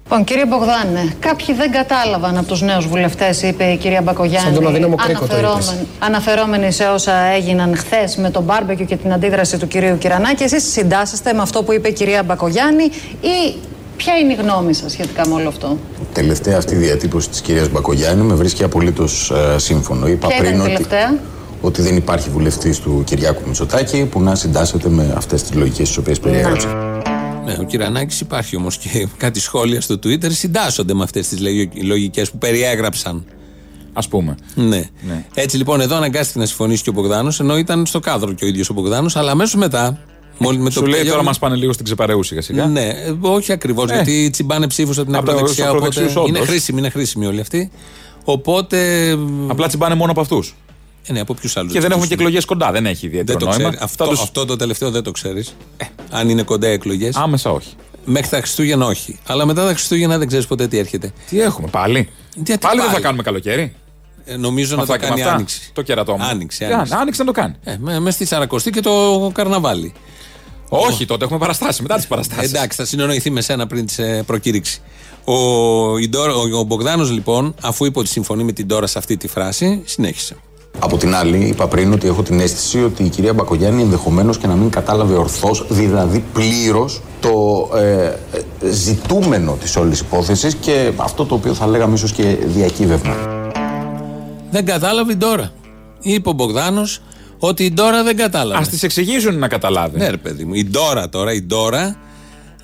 [0.09, 4.53] Λοιπόν, κύριε Μπογδάνε, κάποιοι δεν κατάλαβαν από τους νέους βουλευτές, είπε η κυρία Μπακογιάννη.
[4.53, 5.75] Σαν τον αδύναμο κρίκο το είπες.
[6.00, 10.43] αναφερόμενοι σε όσα έγιναν χθες με τον μπάρμπεκιου και την αντίδραση του κυρίου Κυρανάκη.
[10.43, 12.83] Εσείς συντάσσεστε με αυτό που είπε η κυρία Μπακογιάννη
[13.21, 13.55] ή
[13.97, 15.77] ποια είναι η γνώμη σας σχετικά με όλο αυτό;
[16.13, 20.07] Τελευταία αυτή η διατύπωση της κυρίας Μπακογιάννη με βρίσκει απολύτως σύμφωνο.
[20.07, 21.17] Είπα Ποια πριν ήταν η ότι, τελευταία;
[21.62, 25.98] ότι δεν υπάρχει βουλευτής του Κυριάκου Μητσοτάκη που να συντάσσεται με αυτές τις λογικές τις
[25.98, 26.68] οποίες περιέγραψε.
[27.46, 31.40] Ναι, ο Κυρανάκης υπάρχει όμως και κάτι σχόλια στο Twitter συντάσσονται με αυτές τις
[31.81, 33.25] λογικές που περιέγραψαν.
[33.94, 34.36] Α πούμε.
[34.55, 34.90] Ναι.
[35.34, 38.48] Έτσι λοιπόν εδώ αναγκάστηκε να συμφωνήσει και ο Μπογδάνος, ενώ ήταν στο κάδρο και ο
[38.48, 40.00] ίδιος ο Μπογδάνος, αλλά αμέσως μετά.
[40.38, 42.66] Μόλι με Σου το λέει τελειώνει- τώρα μας πάνε λίγο στην ξεπαρεού σιγά σιγά.
[42.66, 45.64] Ναι, ε, όχι ακριβώς, γιατί τσιμπάνε ψήφους από την Από τα- ακροδεξιά.
[45.66, 46.50] στους Οπότε ακροδεξιούς, είναι όντως.
[46.50, 47.72] χρήσιμοι, είναι χρήσιμοι όλοι αυτοί.
[48.24, 49.10] Οπότε.
[49.48, 50.55] Απλά τσιμπάνε μόνο από αυτούς.
[51.07, 51.72] Ε, ναι, από ποιους άλλους.
[51.72, 52.72] Και δεν έχουμε και εκλογές κοντά.
[52.72, 53.59] Δεν έχει Δεν ιδιαίτερο το νόημα.
[53.70, 53.77] ξέρει.
[53.83, 55.55] Αυτό, Θα τους- αυτό το τελευταίο δεν το ξέρεις.
[56.11, 57.15] αν είναι κοντά εκλογές.
[57.15, 57.74] Άμεσα όχι.
[58.05, 59.20] Μέχρι τα Χριστούγεννα όχι.
[59.27, 61.11] Αλλά μετά τα Χριστούγεννα δεν ξέρεις ποτέ τι έρχεται.
[61.29, 63.03] Τι έχουμε πάλι; Γιατί πάλι δεν θα πάλι.
[63.03, 63.75] κάνουμε καλοκαίρι;
[64.25, 65.33] Ε, νομίζω Με να το αυτά και με κάνει αυτά.
[65.35, 65.70] άνοιξη.
[65.74, 66.24] Το κερατό μου.
[66.24, 66.94] Άνοιξη, Τι άνοιξη.
[66.94, 67.55] άν- Άνοιξη να το κάνει.
[67.63, 69.94] Ε, με, μες στη Σαρακοστή και το καρναβάλι.
[70.70, 71.81] Όχι, τότε έχουμε παραστάσει.
[71.81, 72.50] Μετά τις παραστάσεις.
[72.53, 74.81] Εντάξει, θα συνεννοηθεί με σένα πριν τη ε, προκήρυξη.
[75.24, 78.98] Ο, η Ντόρα- ο, ο Μπογδάνος λοιπόν, αφού είπε ότι συμφωνεί με την Τώρα σε
[78.98, 80.35] αυτή τη φράση, συνέχισε.
[80.79, 84.48] Από την άλλη, είπα πριν ότι έχω την αίσθηση ότι η κυρία Μπακογιάννη ενδεχομένως και
[84.48, 91.25] να μην κατάλαβε ορθώς, δηλαδή πλήρως, το ε, ε, ζητούμενο της όλης υπόθεσης και αυτό
[91.25, 93.16] το οποίο θα λέγαμε ίσως και διακύβευμα.
[94.51, 95.51] Δεν κατάλαβε η Ντόρα.
[96.01, 97.01] Είπε ο Μπογδάνος
[97.40, 98.64] ότι η Ντόρα δεν κατάλαβε.
[98.64, 99.98] Α τις εξηγήσουν να καταλάβει.
[99.98, 100.53] Ναι, ρε παιδί μου.
[100.53, 101.96] Η Ντόρα τώρα, η Ντόρα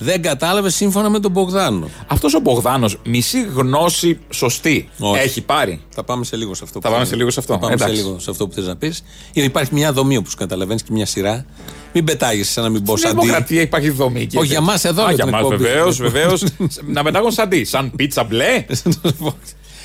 [0.03, 1.89] δεν κατάλαβε σύμφωνα με τον Μπογδάνο.
[2.07, 5.21] Αυτός ο Μπογδάνος, μισή γνώση σωστή Όχι.
[5.21, 6.79] έχει πάρει; Θα πάμε σε λίγο σε αυτό.
[6.81, 7.07] Θα που πάμε θες.
[7.09, 7.53] σε λίγο σε αυτό.
[7.53, 7.95] Θα πάμε Εντάξει.
[7.95, 9.03] σε λίγο σε αυτό που θες να πεις.
[9.33, 11.45] Υπάρχει μια δομή όπως καταλαβαίνεις και μια σειρά.
[11.93, 13.25] Μην πετάγεσαι σαν να μην πω Στην σαν τι.
[13.25, 14.25] δημοκρατία υπάρχει δομή.
[14.25, 14.61] και Όχι, για τέτοια.
[14.71, 15.63] μας εδώ, Α, για για την μας εκπομπή.
[15.63, 16.43] βεβαίως, βεβαίως.
[16.85, 18.65] να πετάγουν σαν τι, σαν πίτσα μπλε.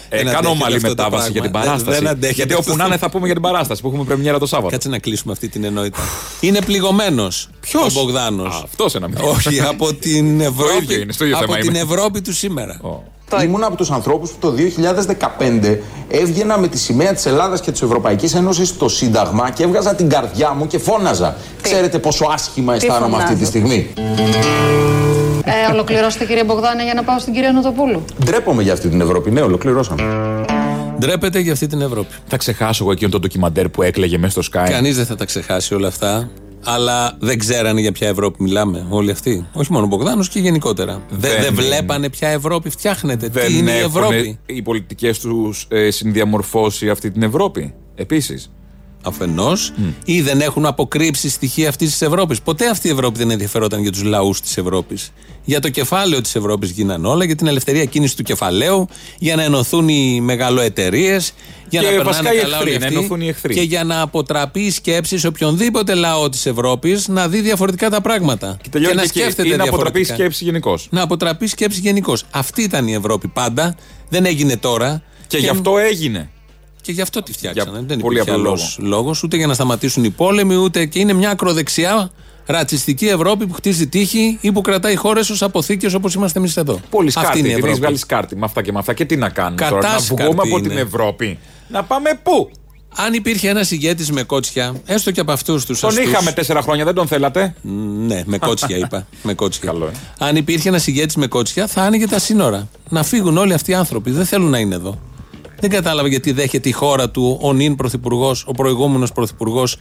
[0.08, 1.70] Ε, Δεν κάνω αντέχεται ομαλή αυτό το μετάβαση για την πράγμα.
[1.70, 1.98] παράσταση.
[1.98, 4.04] Δεν αντέχεται Γιατί όπου αυτό να το- είναι θα πούμε για την παράσταση που έχουμε
[4.04, 4.70] πρεμιέρα το Σάββατο.
[4.72, 5.98] Κάτσε να κλείσουμε αυτή την ενότητα.
[6.40, 8.60] Είναι πληγωμένος Ποιος; ο Μπογδάνος.
[8.64, 9.28] Αυτός ένα μήνυμα.
[9.28, 10.82] Όχι, από την Ευρώπη.
[10.84, 11.78] ίδιο είναι, στο ίδιο από θέμα την είμαι.
[11.78, 12.80] Ευρώπη του σήμερα.
[13.44, 17.82] Ήμουν από τους ανθρώπους που το 2015 έβγαινα με τη σημαία της Ελλάδας και της
[17.82, 21.36] Ευρωπαϊκής Ένωσης στο Σύνταγμα και έβγαζα την καρδιά μου και φώναζα.
[21.62, 23.90] Ξέρετε πόσο άσχημα αισθάνομαι αυτή τη φωνάζετε; στιγμή.
[25.48, 28.04] Ε, ολοκληρώστε κύριε Μπογδάνε για να πάω στην κυρία Νοτοπούλου.
[28.24, 29.30] Ντρέπομαι για αυτή την Ευρώπη.
[29.30, 30.02] Ναι, ολοκληρώσαμε.
[30.98, 32.14] Ντρέπεται για αυτή την Ευρώπη.
[32.26, 34.68] Θα ξεχάσω εγώ εκείνο το ντοκιμαντέρ που έκλαιγε μέσα στο Sky.
[34.70, 36.30] Κανείς δεν θα τα ξεχάσει όλα αυτά.
[36.64, 39.46] Αλλά δεν ξέρανε για ποια Ευρώπη μιλάμε όλοι αυτοί.
[39.52, 40.92] Όχι μόνο ο Μπογδάνος και γενικότερα.
[41.08, 41.62] Δεν, Δεν δεν είναι.
[41.62, 43.28] βλέπανε ποια Ευρώπη φτιάχνεται.
[43.28, 44.38] Δεν Τι είναι η έχουν Ευρώπη.
[44.46, 47.74] οι πολιτικές τους ε, συνδιαμορφώσει αυτή την Ευρώπη.
[47.94, 48.50] Επίσης.
[49.02, 49.72] Αφενός,
[50.04, 52.40] ή δεν έχουν αποκρύψει στοιχεία αυτής της Ευρώπης.
[52.40, 55.12] Ποτέ αυτή η Ευρώπη δεν ενδιαφερόταν για τους λαούς της Ευρώπης.
[55.44, 59.42] Για το κεφάλαιο της Ευρώπης γίνανε όλα, για την ελευθερία κίνησης του κεφαλαίου, για να
[59.42, 61.32] ενωθούν οι μεγαλοεταιρείες,
[61.68, 63.54] για Και να βασικά περνάνε οι καλά εχθροί, όλοι να αυτοί, ενωθούν οι εχθροί.
[63.54, 68.00] Και για να αποτραπεί η σκέψη σε οποιονδήποτε λαό της Ευρώπης να δει διαφορετικά τα
[68.00, 68.58] πράγματα.
[68.62, 69.18] Και τελειώνει να και εκεί.
[69.18, 70.14] σκέφτεται Ή να αποτραπεί η διαφορετικά.
[70.14, 70.88] σκέψη γενικώς.
[70.90, 72.24] Να αποτραπεί η σκέψη γενικώς.
[72.30, 73.76] Αυτή ήταν η Ευρώπη πάντα.
[74.08, 75.02] Δεν έγινε τώρα.
[75.26, 76.30] Και γι' αυτό έγινε.
[76.86, 77.70] Και γι' αυτό τη φτιάξανε.
[77.78, 79.14] Για Δεν πολύ υπήρχε απλό άλλος λόγο.
[79.24, 82.10] Ούτε για να σταματήσουν οι πόλεμοι, ούτε και είναι μια ακροδεξιά
[82.46, 86.80] ρατσιστική Ευρώπη που χτίζει τείχη ή που κρατάει χώρες ως αποθήκες όπως είμαστε εμείς εδώ.
[86.90, 87.38] Πολύ Αυτή σκάρτη.
[87.38, 87.80] είναι η Την έχεις Ευρώπη.
[87.80, 88.94] βγάλει σκάρτη με αυτά και με αυτά.
[88.94, 90.68] Και τι να κάνουμε τώρα, να Κατάσκαρτη βγούμε από είναι.
[90.68, 91.38] την Ευρώπη.
[91.68, 92.50] Να πάμε πού;
[92.96, 96.84] Αν υπήρχε ένας ηγέτης με κότσια, έστω και από αυτούς τους Τον είχαμε τέσσερα χρόνια,
[96.84, 97.54] δεν τον θέλατε;
[98.06, 99.06] Ναι, με κότσια είπα.
[99.22, 99.70] με κότσια.
[99.70, 99.90] Καλό, ε.
[100.18, 102.68] Αν υπήρχε ένας ηγέτης με κότσια, θα άνοιγε τα σύνορα.
[102.88, 104.10] Να φύγουν όλοι αυτοί οι άνθρωποι.
[104.10, 104.98] Δεν θέλουν να είναι εδώ.
[105.60, 109.76] Δεν κατάλαβα γιατί δέχεται η χώρα του ο νυν πρωθυπουργός, ο προηγούμενος πρωθυπουργός,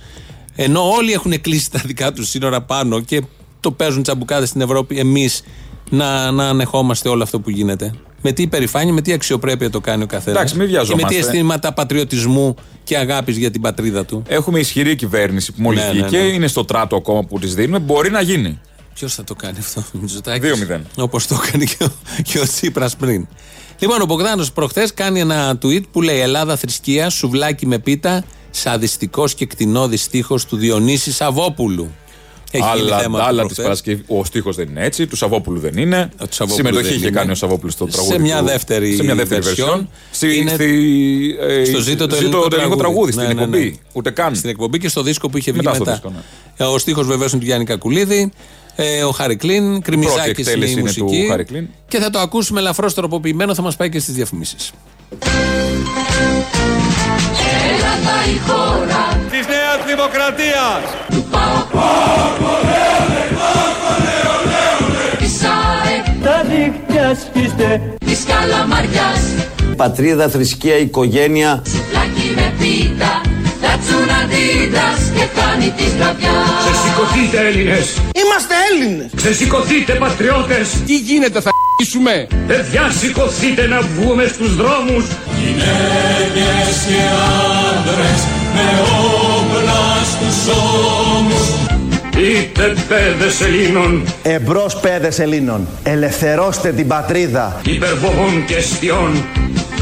[0.56, 3.22] ενώ όλοι έχουν κλείσει τα δικά τους σύνορα πάνω και
[3.60, 5.44] το παίζουν τσαμπουκάδες στην Ευρώπη, εμείς
[5.90, 7.94] να, να ανεχόμαστε όλο αυτό που γίνεται.
[8.22, 10.38] Με τι υπερηφάνεια, με τι αξιοπρέπεια το κάνει ο καθένας.
[10.40, 11.08] Εντάξει, μην Και με βιαζόμαστε.
[11.08, 14.24] τι αισθήματα πατριωτισμού και αγάπης για την πατρίδα του.
[14.28, 16.24] Έχουμε ισχυρή κυβέρνηση που μόλις Ναι, ναι, βγήκε, ναι.
[16.24, 17.80] είναι στο τράτο ακόμα που της δίνουμε.
[17.80, 18.60] Μπορεί να γίνει.
[18.94, 20.80] Ποιος θα το κάνει αυτό, Μητσοτάκης; 2-0.
[20.98, 21.88] Όπως το έκανε και ο,
[22.24, 23.28] και ο Τσίπρας πριν.
[23.80, 29.34] Λοιπόν, ο Μπογδάνος προχθές κάνει ένα tweet που λέει Ελλάδα θρησκεία, σουβλάκι με πίτα, σαδιστικός
[29.34, 31.92] και κτηνόδης στίχος του Διονύση Σαββόπουλου.
[32.52, 33.64] Έχει γίνει Αλλά, θέμα του άλλα της προχθές.
[33.64, 34.04] Παρασκευή.
[34.20, 36.10] Ο στίχος δεν είναι έτσι, του Σαββόπουλου δεν είναι.
[36.18, 37.18] του Σαββόπουλου Συμμετοχή δεν είχε είναι.
[37.18, 38.20] κάνει ο Σαββόπουλος στο Σε τραγούδι.
[38.20, 39.64] μια του- δεύτερη σε μια δεύτερη version.
[39.78, 39.86] version.
[40.12, 43.42] Στη, Είναι στη, ε, στο ζήτο το ελληνικό ελληνικό τραγούδι, στην Ναι, ναι, ναι.
[43.58, 43.80] εκπομπή.
[43.94, 44.36] Ούτε καν.
[44.36, 45.84] Στην εκπομπή και στο δίσκο που είχε βγει Μετά μετά.
[45.84, 46.10] στο δίσκο,
[46.58, 46.66] ναι.
[46.66, 48.32] Ε, Ο στίχος βεβαίως είναι του Γιάννη Κακουλίδη.
[48.76, 51.28] Ε, ο Χάρη Κλίν, Κρυμιζάκη είναι εκτέλεση η είναι του μουσική.
[51.30, 51.68] Χάρη Κλίν.
[51.88, 54.72] Και θα το ακούσουμε ελαφρώς τροποποιημένο, θα μας πάει και στις διαφημίσεις.
[59.30, 61.06] της Νέας Δημοκρατίας.
[66.24, 69.22] Τα δίκτυα στις είμαστε Της Καλαμαριάς
[69.76, 73.22] Πατρίδα, θρησκεία, οικογένεια Σουφλάκι με πίτα
[73.76, 77.86] Τατσούν αντίδρας και κάνει της βραδιάς Ξεσηκωθείτε Έλληνες.
[78.22, 79.10] Είμαστε Έλληνες.
[79.16, 80.68] Ξεσηκωθείτε πατριώτες.
[80.86, 85.06] Τι γίνεται θα ***σουμε Παιδιά σηκωθείτε να βγούμε στους δρόμους.
[85.40, 87.02] Γυναίκες και
[87.70, 88.22] άντρες
[88.56, 88.68] με
[89.36, 90.38] όπλα στους
[91.16, 91.65] ώμους
[92.26, 97.62] Είτε παιδες Ελλήνων Εμπρός παιδες Ελλήνων Ελευθερώστε την πατρίδα.
[97.66, 99.26] Υπερβογών και αιστιών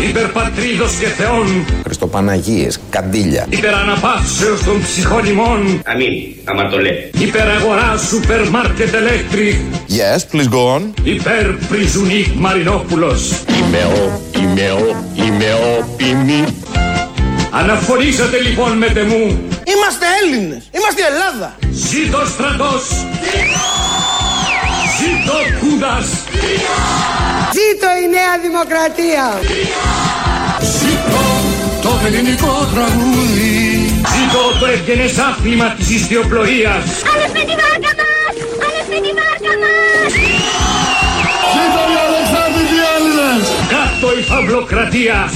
[0.10, 1.66] Υπερπατρίδος και θεών.
[1.84, 3.46] Χριστοπαναγίες, καντήλια.
[3.50, 7.10] Υπεραναπαύσεως των ψυχολιμών Αμήν, αμαρτωλέ.
[7.20, 9.56] Υπεραγορά σούπερ μάρκετ electric
[9.90, 10.82] Yes, please go on.
[11.04, 13.32] Υπερ Πριζουνίκ Μαρινόπουλος.
[13.32, 16.44] Είμαι ο, είμαι ο, είμαι ο ποιμή
[17.56, 19.50] Αναφωνήσατε λοιπόν με τεμού.
[19.74, 20.64] Είμαστε Έλληνες.
[20.72, 21.56] Είμαστε η Ελλάδα.
[21.72, 22.84] Ζήτω στρατός.
[24.98, 26.08] Ζήτω κούδας
[27.58, 29.26] Ζήτω η Νέα Δημοκρατία.
[30.78, 31.24] Ζήτω
[31.82, 33.56] το ελληνικό τραγούδι.
[34.14, 36.86] Ζήτω το ευγενές άθλημα της ιστιοπλοείας.
[37.12, 38.34] Άνες με τη βάρκα μας!
[38.66, 40.43] Άνες με τη βάρκα μας!
[44.04, 45.32] Κάτω η φαυλοκρατία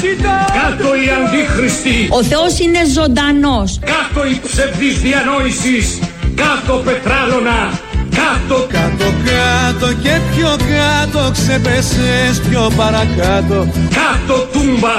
[0.59, 3.79] Κάτω οι αντίχριστοι Ο Θεός είναι ζωντανός.
[3.79, 5.99] Κάτω η ψευδής διανόησης
[6.35, 7.71] Κάτω πετράλωνα
[8.19, 8.67] Κάτω.
[8.77, 13.67] Κάτω κάτω και πιο κάτω Ξεπέσες πιο παρακάτω.
[13.99, 14.97] Κάτω τούμπα.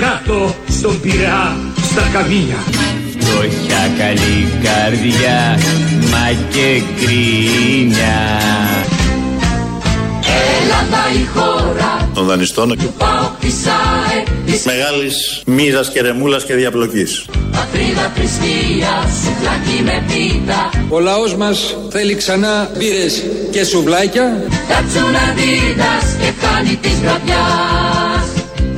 [0.00, 1.56] Κάτω στον Πειραιά
[1.90, 2.60] Στα καμίνια.
[3.10, 5.58] Φτωχιά καλή καρδιά
[6.10, 8.36] Μα και κρίνια
[10.86, 12.10] Ελλάδα η χώρα.
[12.14, 17.26] Των δανειστών του ΠΑΟΚ της ΑΕ της μεγάλης μοίρας και ρεμούλας και διαπλοκής.
[17.50, 20.70] Πατρίδα θρησκεία, σουφλάκι με πίτα.
[20.88, 24.42] Ο λαός μας θέλει ξανά μπύρες και σουβλάκια.
[24.68, 28.15] Τατσούν αντίδας και κάνει της βραδιάς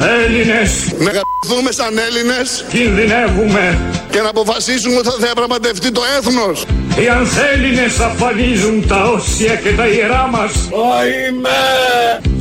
[0.01, 0.71] Έλληνες.
[0.99, 2.65] Να γαμπηθούμε σαν Έλληνες.
[2.69, 3.79] Κινδυνεύουμε.
[4.11, 6.65] Και να αποφασίσουμε ότι θα διαπραγματευτεί το έθνος.
[7.03, 10.53] Οι ανθέλληνες αφανίζουν τα όσια και τα ιερά μας.
[11.29, 11.59] Είμαι!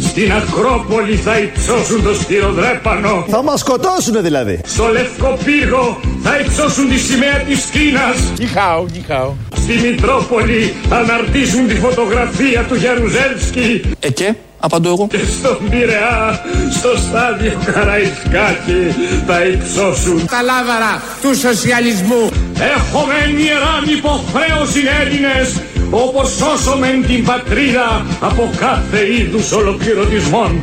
[0.07, 4.61] Στην Ακρόπολη θα υψώσουν το στυροδρέπανο Θα μας σκοτώσουνε δηλαδή.
[4.65, 8.17] Στο Λευκό Πύργο θα υψώσουν τη σημαία της Κίνας.
[8.39, 9.37] Νιχάου, νιχάου.
[9.55, 15.07] Στη Μητρόπολη θα αναρτήσουν τη φωτογραφία του Γιαρουζέλσκι Ε και, απαντώ εγώ.
[15.07, 16.41] Και στον Πειραιά,
[16.71, 18.83] στο στάδιο Καραϊσκάκη
[19.27, 20.25] θα υψώσουν.
[20.25, 22.29] Τα λάβαρα του σοσιαλισμού.
[22.75, 30.61] Έχουμε ιεράν υποχρέωση Έλληνες όπως σώσομεν την πατρίδα από κάθε είδους ολοκληρωτισμών.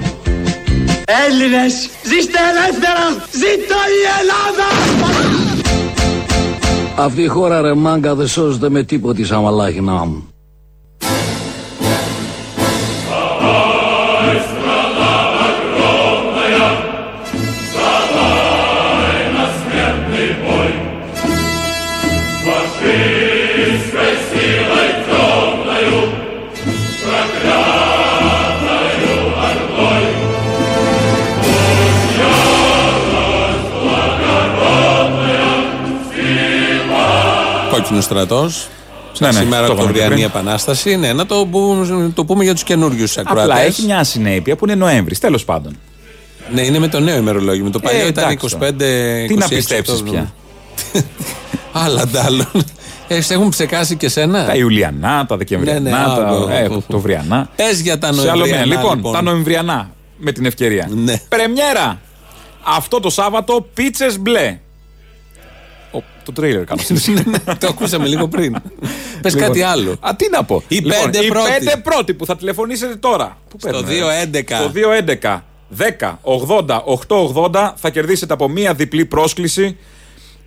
[1.29, 3.07] Έλληνες ζήστε ελεύθερα!
[3.31, 4.69] Ζήτω η Ελλάδα!
[6.97, 10.07] Αυτή η χώρα ρε μάγκα δεν σώζεται με τίποτη της αμαλάχινά
[37.95, 38.01] μου.
[38.01, 38.69] Κόκκινο στρατός.
[39.19, 40.25] Ναι, ναι, σήμερα το το είπαμε και Αυριανή πριν.
[40.27, 40.97] Επανάσταση.
[40.97, 43.43] Ναι, να το, πούμε- το πούμε για τους καινούριους ακροατές.
[43.45, 45.77] Απλά έχει μια συνέπεια που είναι Νοέμβρης, τέλος πάντων.
[46.53, 47.65] Ναι, είναι με το νέο ημερολόγιο.
[47.65, 49.27] Με το παλιό Ε, ήταν εντάξει 25.
[49.29, 50.13] Τι να 26 πιστέψεις Οκτώβρου.
[50.13, 50.33] πια.
[51.85, 52.47] Άλλα αντάλλων.
[53.09, 56.49] Ε, σε έχουν ψεκάσει και σένα; Τα Ιουλιανά, τα Δεκεμβριανά, Ναι, ναι, τα άλλο.
[56.53, 57.49] ε, Οκτωβριανά.
[57.57, 58.63] Πες για τα Σε άλλο Νοεμβριανά.
[58.67, 58.77] μήνα.
[58.77, 59.13] Λοιπόν, λοιπόν.
[59.13, 60.91] τα Νοεμβριανά με την ευκαιρία.
[60.95, 61.21] Ναι.
[61.29, 62.01] Πρεμιέρα!
[62.63, 64.59] Αυτό το Σάββατο πίτσες μπλε.
[65.95, 66.83] Ο, το τρέιλερ κάνω.
[67.61, 68.57] το ακούσαμε λίγο πριν.
[69.23, 69.91] Πες Λοιπόν, κάτι άλλο.
[70.01, 70.63] Α, τι να πω.
[70.69, 71.51] Οι Λοιπόν, πέντε οι πρώτοι.
[71.51, 73.39] πέντε πρώτοι που θα τηλεφωνήσετε τώρα.
[73.49, 74.57] Πού Στο παίρνουν, ε; 211.
[74.57, 74.73] Στο
[75.23, 75.41] 211
[75.79, 76.83] 10 80
[77.53, 79.77] 880 θα κερδίσετε από μία διπλή πρόσκληση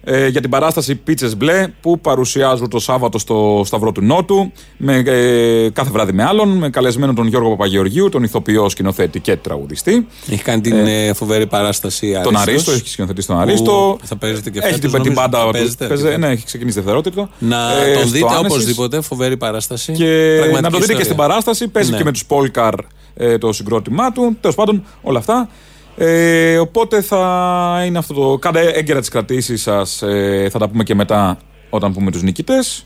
[0.10, 4.96] ε, για την παράσταση Πίτσες Μπλε που παρουσιάζουν το Σάββατο στο Σταυρό του Νότου με,
[5.06, 10.08] ε, κάθε βράδυ με άλλον με καλεσμένο τον Γιώργο Παπαγεωργίου, τον ηθοποιό σκηνοθέτη και τραγουδιστή.
[10.32, 13.98] Έχει κάνει την ε, φοβερή παράσταση Τον Αρίστος, Αρίστο, έχει σκηνοθετήσει τον που Αρίστο.
[14.04, 16.28] Θα παίζετε και Έχει φέτος, την, την νομίζω, πάντα θα που παίζετε, παίζει, δεν ναι,
[16.28, 17.30] έχει ξεκινήσει δευτερότητο.
[17.40, 18.52] Να Ε, τον στο δείτε Άνεσης.
[18.52, 19.02] οπωσδήποτε.
[19.02, 19.92] Φοβερή παράσταση.
[19.92, 21.04] Και Πραγματική να το δείτε και ιστορία.
[21.04, 21.68] στην παράσταση.
[21.68, 21.98] Παίζει Ναι.
[21.98, 22.74] και με τους Πόλκαρ
[23.16, 24.38] ε, το συγκρότημά του.
[24.42, 25.50] Τέλος πάντων, όλα αυτά.
[26.00, 28.38] Ε, οπότε θα είναι αυτό το.
[28.38, 30.02] Κάντε έγκαιρα τις κρατήσεις σας.
[30.02, 31.38] Ε, θα τα πούμε και μετά
[31.70, 32.86] όταν πούμε τους νικητές.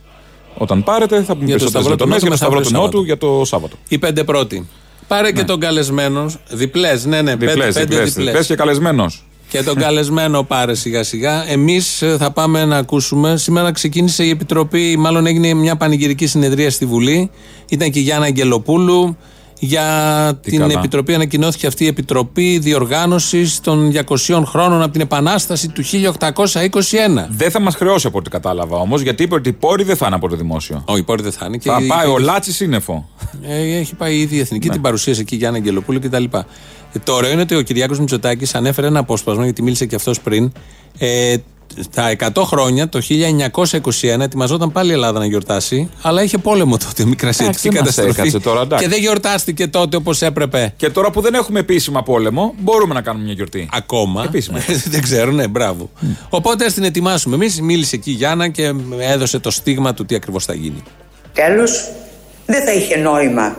[0.58, 2.72] Όταν πάρετε, θα πούμε Για το περισσότερε Σταυρό του λεπτομέρειε για το Νότου Σταυρό του
[2.72, 3.76] μεθαύριο Νότου για το Σάββατο.
[3.88, 4.68] Οι πέντε πρώτοι.
[5.08, 6.32] Πάρε και τον καλεσμένο.
[6.50, 8.14] Διπλές, ναι, ναι, Διπλές, πέντε, πέντε διπλές.
[8.14, 8.26] διπλές.
[8.26, 9.26] Διπλέ και καλεσμένος.
[9.50, 11.52] Και τον καλεσμένο πάρε σιγά σιγά.
[11.52, 13.38] Εμείς θα πάμε να ακούσουμε.
[13.38, 17.32] Σήμερα ξεκίνησε η Επιτροπή, μάλλον έγινε μια πανηγυρική συνεδρία στη Βουλή.
[17.70, 19.18] Ήταν και η Γιάννα Αγγελοπούλου.
[19.64, 20.74] Για την καλά.
[20.80, 23.92] Επιτροπή ανακοινώθηκε αυτή η Επιτροπή Διοργάνωσης των
[24.28, 27.28] 200 χρόνων από την Επανάσταση του 1821.
[27.30, 30.06] Δεν θα μας χρεώσει από ό,τι κατάλαβα όμως, γιατί είπε ότι οι πόροι δεν θα
[30.06, 30.84] είναι από το δημόσιο.
[30.86, 31.58] Όχι, οι πόροι δεν θα είναι.
[31.62, 33.10] Θα Και πάει είπε- ο Λάτσι σύννεφο.
[33.42, 36.24] Ε, έχει πάει ήδη η Εθνική, την παρουσίασε εκεί η Γιάννα Αγγελοπούλου κτλ.
[36.24, 40.22] Ε, το ωραίο είναι ότι ο Κυριάκος Μητσοτάκης ανέφερε ένα απόσπασμα, γιατί μίλησε και αυτός
[40.22, 40.52] πριν.
[40.98, 41.36] Ε,
[41.94, 43.02] τα 100 χρόνια, το
[44.12, 47.96] 1921, ετοιμαζόταν πάλι η Ελλάδα να γιορτάσει, αλλά είχε πόλεμο τότε, μικρασιατική Εντάξει, δεν μας
[47.96, 48.30] καταστροφή.
[48.30, 48.84] έκατσε τώρα, εντάξει.
[48.84, 50.74] και δεν γιορτάστηκε τότε όπως έπρεπε.
[50.78, 53.70] Και τώρα που δεν έχουμε επίσημα πόλεμο, μπορούμε να κάνουμε μια γιορτή.
[53.74, 54.24] Ακόμα.
[54.24, 54.60] Επίσημα.
[54.94, 55.90] δεν ξέρω, ναι, μπράβο.
[56.30, 57.36] Οπότε ας την ετοιμάσουμε.
[57.36, 60.84] Εμείς μίλησε εκεί η Γιάννα και έδωσε το στίγμα του τι ακριβώς θα γίνει.
[61.34, 61.92] Τέλος,
[62.46, 63.58] δεν θα είχε νόημα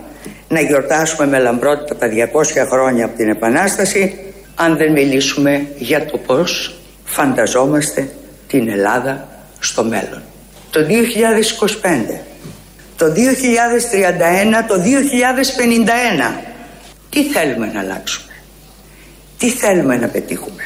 [0.48, 4.14] να γιορτάσουμε με λαμπρότητα τα 200 χρόνια από την Επανάσταση
[4.54, 6.76] αν δεν μιλήσουμε για το πώς
[7.12, 8.10] φανταζόμαστε
[8.46, 10.22] την Ελλάδα στο μέλλον.
[10.70, 12.20] Το 2025,
[12.96, 13.12] το 2031,
[14.68, 16.40] το 2051.
[17.10, 18.32] Τι θέλουμε να αλλάξουμε,
[19.38, 20.62] τι θέλουμε να πετύχουμε,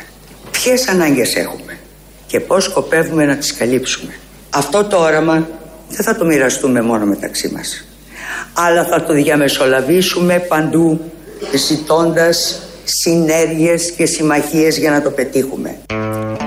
[0.50, 1.78] ποιες ανάγκες έχουμε;
[2.26, 4.12] Και πώς σκοπεύουμε να τις καλύψουμε;
[4.50, 5.48] Αυτό το όραμα
[5.88, 7.88] δεν θα το μοιραστούμε μόνο μεταξύ μας,
[8.52, 11.12] αλλά θα το διαμεσολαβήσουμε παντού
[11.54, 15.78] ζητώντας συνέργειες και συμμαχίες για να το πετύχουμε.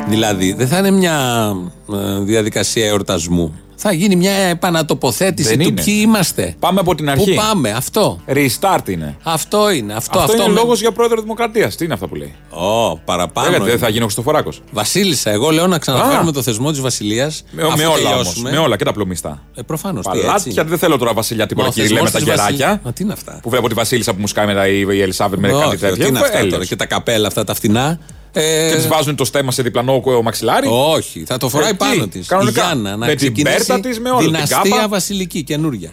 [0.10, 1.52] Δηλαδή, δεν θα είναι μια
[1.94, 3.54] ε, διαδικασία εορτασμού.
[3.82, 5.82] Θα γίνει μια επανατοποθέτηση Δεν του είναι.
[5.84, 6.56] ποιοι είμαστε.
[6.60, 7.30] Πάμε από την αρχή.
[7.34, 8.20] Πού πάμε, αυτό.
[8.28, 9.18] Restart είναι.
[9.24, 9.94] Αυτό είναι.
[9.94, 11.76] Αυτό, Αυτό, είναι με- λόγος για πρόεδρο Δημοκρατίας.
[11.76, 13.46] Τι είναι αυτό που λέει; Ω, παραπάνω.
[13.50, 13.70] Βέβαια, είναι.
[13.70, 14.62] δεν θα γίνει ο Χριστοφοράκος.
[14.72, 16.32] Βασίλισσα, εγώ λέω να ξαναφέρουμε Α.
[16.32, 17.44] το θεσμό της Βασιλείας.
[17.52, 18.42] Με, με όλα όμως.
[18.42, 19.42] Με όλα και τα πλωμιστά.
[19.56, 20.06] Ε, Προφανώς.
[20.06, 22.82] Παλάτια, δεν θέλω τώρα βασιλιά Μα ο τίποτα κύριε με θεσμός τα της Βασιλ- γεράκια.
[22.84, 25.40] Μα τι είναι αυτά; Που βλέπω τη Βασίλισσα που μου σκάει μετά η, η Ελισάβετ
[25.40, 26.04] με κάτι Όχι, τέτοιο.
[26.04, 26.54] τι είναι αυτά Έλεος.
[26.54, 26.66] τώρα.
[26.66, 28.00] Και τα καπέλα αυτά τα φτηνά.
[28.34, 30.68] Ε, Και τη βάζουν το στέμα σε διπλανό κο- μαξιλάρι.
[30.72, 32.26] Όχι, θα το φοράει Εκεί, πάνω της.
[32.26, 32.62] Η κανονικά.
[32.64, 34.88] Γιάννα να Με την ξεκινήσει πέρτα της, με όλα, την Δυναστεία κάπα.
[34.88, 35.92] βασιλική, καινούρια.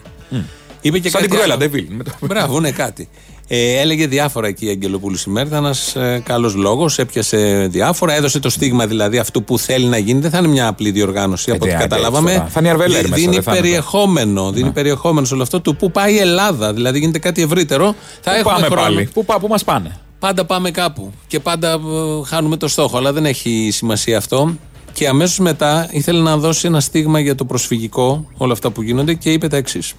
[0.81, 1.63] Είπε και Σαν την κάτι Κρουέλα, άλλο.
[1.63, 1.85] Ντεβίλ.
[1.89, 3.09] Με το- Μπράβο, ναι, κάτι.
[3.49, 5.47] Ε, έλεγε διάφορα εκεί η Αγγελοπούλου σήμερα.
[5.47, 6.99] Ήταν ένα ε, καλός λόγος.
[6.99, 8.13] Έπιασε διάφορα.
[8.13, 10.19] Έδωσε το στίγμα δηλαδή αυτού που θέλει να γίνει.
[10.19, 12.31] Δεν θα είναι μια απλή διοργάνωση από τι, ό,τι άντε, καταλάβαμε.
[12.31, 12.47] τώρα.
[12.49, 13.65] Θα είναι η Αρβελέρη Δι- μέσα, Δίνει δεν θα είναι Ναι.
[13.67, 14.51] περιεχόμενο.
[14.51, 16.73] Δίνει περιεχόμενο σε όλο αυτό του πού πάει η Ελλάδα.
[16.73, 17.95] Δηλαδή γίνεται κάτι ευρύτερο.
[18.21, 18.81] Θα Πού έχουμε πάμε χρόνο.
[18.81, 22.97] πάλι; Πού, πά- πού μας πάνε; Πάντα πάμε κάπου και πάντα ε, χάνουμε το στόχο.
[22.97, 24.55] Αλλά δεν έχει σημασία αυτό.
[24.93, 29.13] Και αμέσως μετά ήθελε να δώσει ένα στίγμα για το προσφυγικό, όλα αυτά που γίνονται
[29.13, 29.93] και είπε τα εξής.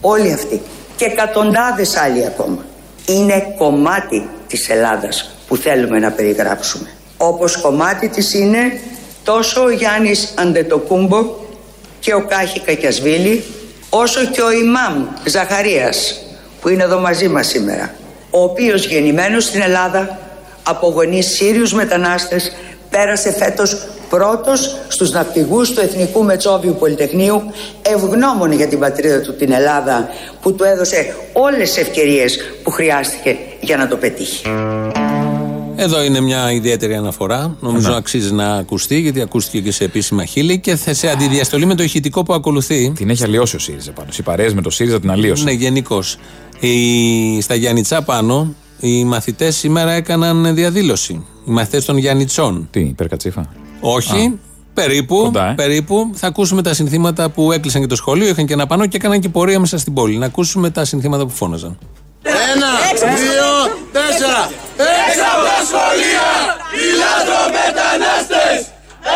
[0.00, 0.60] Όλοι αυτοί
[0.96, 2.64] και εκατοντάδες άλλοι ακόμα
[3.06, 6.90] είναι κομμάτι της Ελλάδας που θέλουμε να περιγράψουμε.
[7.16, 8.80] Όπως κομμάτι της είναι
[9.24, 11.24] τόσο ο Γιάννης Αντετοκούμπο
[12.00, 13.44] και ο Κάχη Κακιασβίλη
[13.90, 16.20] όσο και ο Ιμάμ Ζαχαρίας
[16.60, 17.94] που είναι εδώ μαζί μας σήμερα
[18.34, 20.18] ο οποίος γεννημένος στην Ελλάδα
[20.62, 22.52] από γονείς Σύριους μετανάστες
[22.90, 23.76] πέρασε φέτος
[24.10, 27.42] πρώτος στους ναυπηγούς του Εθνικού Μετσόβιου Πολυτεχνείου
[27.82, 30.08] ευγνώμων για την πατρίδα του την Ελλάδα
[30.42, 34.42] που του έδωσε όλες τις ευκαιρίες που χρειάστηκε για να το πετύχει.
[35.76, 37.56] Εδώ είναι μια ιδιαίτερη αναφορά.
[37.60, 37.96] Νομίζω Ναι.
[37.96, 41.82] αξίζει να ακουστεί, γιατί ακούστηκε και σε επίσημα χείλη και θε- σε αντιδιαστολή με το
[41.82, 42.92] ηχητικό που ακολουθεί.
[42.96, 44.08] Την έχει αλλοιώσει ο ΣΥΡΙΖΑ πάνω.
[44.18, 45.44] Οι παρέες με το ΣΥΡΙΖΑ την αλλίωσε.
[45.44, 46.18] Ναι, γενικώς.
[47.40, 51.12] Στα Γιάννητσά πάνω, οι μαθητές σήμερα έκαναν διαδήλωση.
[51.46, 52.68] Οι μαθητές των Γιάννητσών.
[52.70, 53.46] Τι, υπερκατσίφα;
[53.80, 54.38] Όχι.
[54.74, 55.54] Περίπου, Κοντά, ε.
[55.54, 56.10] περίπου.
[56.14, 59.20] Θα ακούσουμε τα συνθήματα που έκλεισαν και το σχολείο, είχαν και ένα πανό και έκαναν
[59.20, 60.16] και πορεία μέσα στην πόλη.
[60.16, 61.78] Να ακούσουμε τα συνθήματα που φώναζαν.
[62.22, 62.70] Ένα,
[63.22, 63.48] δύο,
[63.92, 64.50] τέσσερα.
[65.06, 66.28] Έξω από τα σχολεία,
[66.78, 68.58] οι λαθρομετανάστες!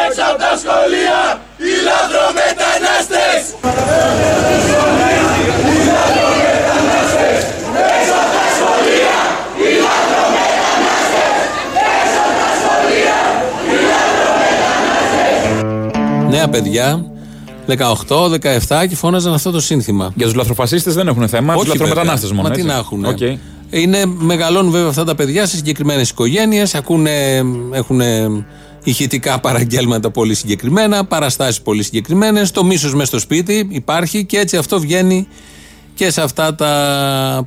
[0.04, 1.20] Έξω από τα σχολεία,
[1.64, 3.40] οι λαθρομετανάστες!
[4.58, 4.76] Έξω
[8.22, 9.18] από τα σχολεία,
[9.62, 9.82] οι λαθρομετανάστες!
[11.96, 13.18] Έξω από τα σχολεία,
[13.70, 16.27] οι λαθρομετανάστες!
[16.38, 17.04] Νέα παιδιά,
[17.66, 17.74] 18,
[18.66, 20.12] 17 και φώναζαν αυτό το σύνθημα.
[20.14, 21.52] Για τους λαθροφασίστες δεν έχουν θέμα.
[21.52, 22.36] Τους Όχι, λαθρομετανάστες βέβαια.
[22.36, 22.48] μόνο.
[22.48, 22.72] Μα τι έτσι.
[22.72, 23.04] να έχουν.
[23.04, 23.38] Οκ.
[23.70, 26.74] Είναι, μεγαλώνουν βέβαια αυτά τα παιδιά σε συγκεκριμένες οικογένειες,
[27.72, 28.00] έχουν
[28.84, 32.50] ηχητικά παραγγέλματα πολύ συγκεκριμένα, παραστάσεις πολύ συγκεκριμένες.
[32.50, 35.28] Το μίσος μέσα στο σπίτι υπάρχει και έτσι αυτό βγαίνει
[35.94, 36.72] και σε αυτά τα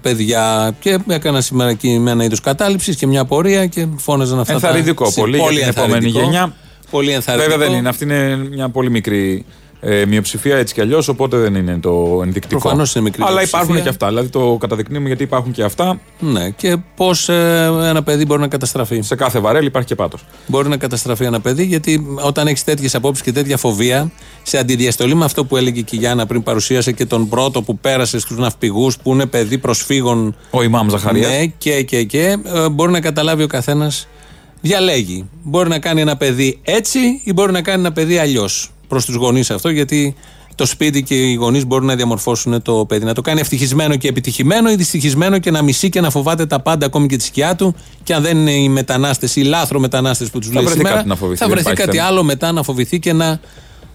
[0.01, 0.75] παιδιά.
[0.79, 5.05] Και έκανα σήμερα εκεί με ένα είδος κατάληψης και μια πορεία και φώναζαν αυτά Ενθαρρυντικό
[5.05, 5.11] τα.
[5.21, 6.19] πολύ, για την επόμενη ενθαρρυντικό.
[6.19, 6.53] γενιά.
[6.91, 7.51] Πολύ ενθαρρυντικό.
[7.51, 7.89] Βέβαια δεν είναι.
[7.89, 9.45] Αυτή είναι μια πολύ μικρή
[9.83, 12.59] ε, μειοψηφία έτσι κι αλλιώς, οπότε δεν είναι το ενδεικτικό.
[12.59, 13.59] Προφανώς είναι μικρή Αλλά μειοψηφία.
[13.59, 14.07] υπάρχουν και αυτά.
[14.07, 15.99] Δηλαδή το καταδεικνύουμε γιατί υπάρχουν και αυτά.
[16.19, 19.01] Ναι, και πώς ένα παιδί μπορεί να καταστραφεί.
[19.01, 20.25] Σε κάθε βαρέλ υπάρχει και πάτος.
[20.47, 24.11] Μπορεί να καταστραφεί ένα παιδί, γιατί όταν έχεις τέτοιες απόψεις και τέτοια φοβία,
[24.43, 27.77] σε αντιδιαστολή με αυτό που έλεγε και η Γιάννα πριν παρουσίασε και τον πρώτο που
[27.77, 30.35] πέρασε στους ναυπηγούς, που είναι παιδί προσφύγων.
[30.49, 31.29] Ο Ιμάμ Ζαχαρίας.
[31.29, 32.37] Ναι, και, και, και.
[32.43, 34.07] ε, μπορεί να καταλάβει ο καθένας
[34.61, 35.29] Διαλέγει.
[35.43, 38.71] Μπορεί να κάνει ένα παιδί έτσι ή μπορεί να κάνει ένα παιδί αλλιώς.
[38.87, 40.15] Προς τους γονείς αυτό, γιατί
[40.55, 43.05] το σπίτι και οι γονείς μπορούν να διαμορφώσουν το παιδί.
[43.05, 46.59] Να το κάνει ευτυχισμένο και επιτυχημένο ή δυστυχισμένο και να μισεί και να φοβάται τα
[46.59, 47.75] πάντα, ακόμη και τη σκιά του.
[48.03, 51.07] Και αν δεν είναι οι μετανάστες ή λάθρο μετανάστες που τους λέει βρεθεί σήμερα, κάτι
[51.07, 52.09] να φοβηθεί, θα δεν βρεθεί υπάρχει κάτι θέμα.
[52.09, 53.39] άλλο μετά να φοβηθεί και να,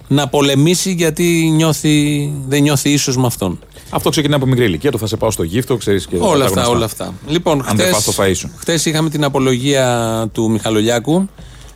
[0.08, 3.58] να πολεμήσει γιατί νιώθει, δεν νιώθει ίσως με αυτόν.
[3.90, 4.90] Αυτό ξεκινάει από μικρή ηλικία.
[4.90, 6.68] Το θα σε πάω στο γύφτο, ξέρεις και Όλα τα αυτά, γνωστά.
[6.76, 7.14] όλα αυτά.
[7.26, 8.50] Λοιπόν, Αν δεν πας στο φαΐ σου.
[8.56, 11.28] χτες είχαμε την απολογία του Μιχαλολιάκου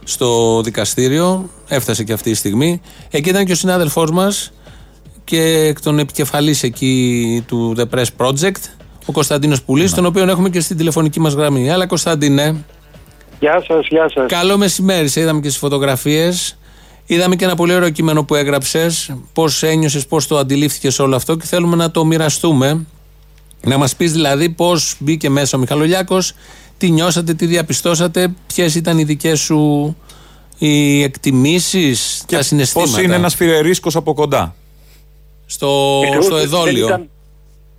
[0.05, 1.51] στο δικαστήριο.
[1.69, 2.81] Έφτασε και αυτή η στιγμή.
[3.11, 4.53] Εκεί ήταν και ο συνάδελφός μας
[5.25, 8.61] και εκ των επικεφαλής εκεί του The Press Project,
[9.07, 11.69] ο Κωνσταντίνος Πουλής, τον οποίο έχουμε και στην τηλεφωνική μας γραμμή.
[11.69, 12.65] Έλα Κωνσταντίνε.
[13.41, 14.25] Γεια σας, γεια σας.
[14.29, 16.59] Καλό μεσημέρι, σε είδαμε και στις φωτογραφίες.
[17.13, 21.37] Είδαμε και ένα πολύ ωραίο κείμενο που έγραψες, πώς ένιωσες, πώς το αντιλήφθηκες όλο αυτό
[21.37, 22.87] και θέλουμε να το μοιραστούμε.
[23.63, 26.35] Να μας πεις δηλαδή πώς μπήκε μέσα ο Μιχαλολιάκος,
[26.79, 29.97] τι νιώσατε, τι διαπιστώσατε, ποιες ήταν οι δικές σου
[30.59, 32.91] οι εκτιμήσεις, τα συναισθήματα.
[32.91, 34.55] Πώς είναι ένας φιρερίσκος από κοντά.
[35.47, 37.09] στο, Δυστυχώς στο δεν εδόλιο.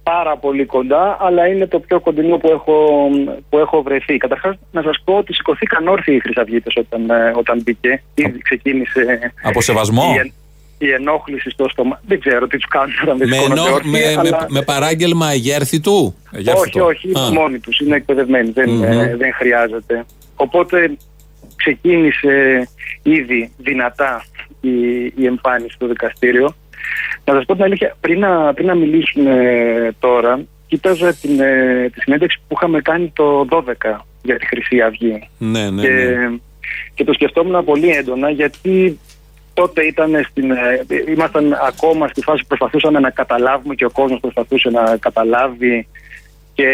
[0.04, 3.08] Ήταν πάρα πολύ κοντά, αλλά είναι το πιο κοντινό που έχω,
[3.50, 4.18] που έχω βρεθεί.
[4.18, 8.04] Καταρχάς, να σας πω ότι σηκωθήκαν όρθιοι οι Χρυσαυγίτες όταν, ε, όταν μπήκε.
[8.16, 10.34] Ήδη ξεκίνησε Από σεβασμό; η, εν-
[10.78, 12.02] η ενόχληση στο στόμα.
[12.08, 14.62] Δεν ξέρω τι τους κάνουν όταν δεν Με, σηκώνονται ενό- όρθιοι, με, με, αλλά- με
[14.62, 16.16] παράγγελμα αγέρθη του;
[16.56, 17.32] όχι, όχι, είναι Α.
[17.32, 18.84] μόνοι τους, είναι εκπαιδευμένοι, δεν, Μμμ.
[18.84, 20.06] ε, δεν χρειάζεται.
[20.36, 20.98] Οπότε
[21.56, 22.68] ξεκίνησε
[23.04, 24.24] ήδη δυνατά
[24.62, 24.70] η,
[25.16, 26.56] η εμφάνιση στο δικαστήριο.
[27.32, 29.36] Να σας πω την αλήθεια, πριν να, πριν να μιλήσουμε
[30.00, 35.30] τώρα, κοίταζα την, ε, τη συνέντευξη που είχαμε κάνει το 12 για τη Χρυσή Αυγή.
[35.38, 36.38] Ναι, ναι, και, ναι.
[36.94, 39.00] και το σκεφτόμουν πολύ έντονα γιατί
[39.54, 44.20] τότε ήταν στην, ε, ήμασταν ακόμα στη φάση που προσπαθούσαμε να καταλάβουμε και ο κόσμος
[44.20, 45.88] προσπαθούσε να καταλάβει
[46.54, 46.68] και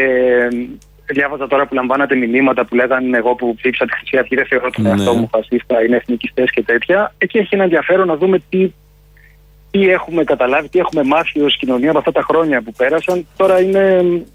[1.08, 4.46] ε, διάβαζα τώρα που λαμβάνατε μηνύματα που λέγανε εγώ που ψήφισα τη Χρυσή Αυγή δεν
[4.46, 4.89] θεωρώ τον Ναι.
[4.89, 7.13] εαυτό μου φασίστα, είναι εθνικιστές και τέτοια.
[7.17, 8.72] Εκεί έχει ένα ενδιαφέρον να δούμε τι,
[9.71, 13.27] τι έχουμε καταλάβει, τι έχουμε μάθει ως κοινωνία από αυτά τα χρόνια που πέρασαν.
[13.38, 13.82] Τώρα είναι,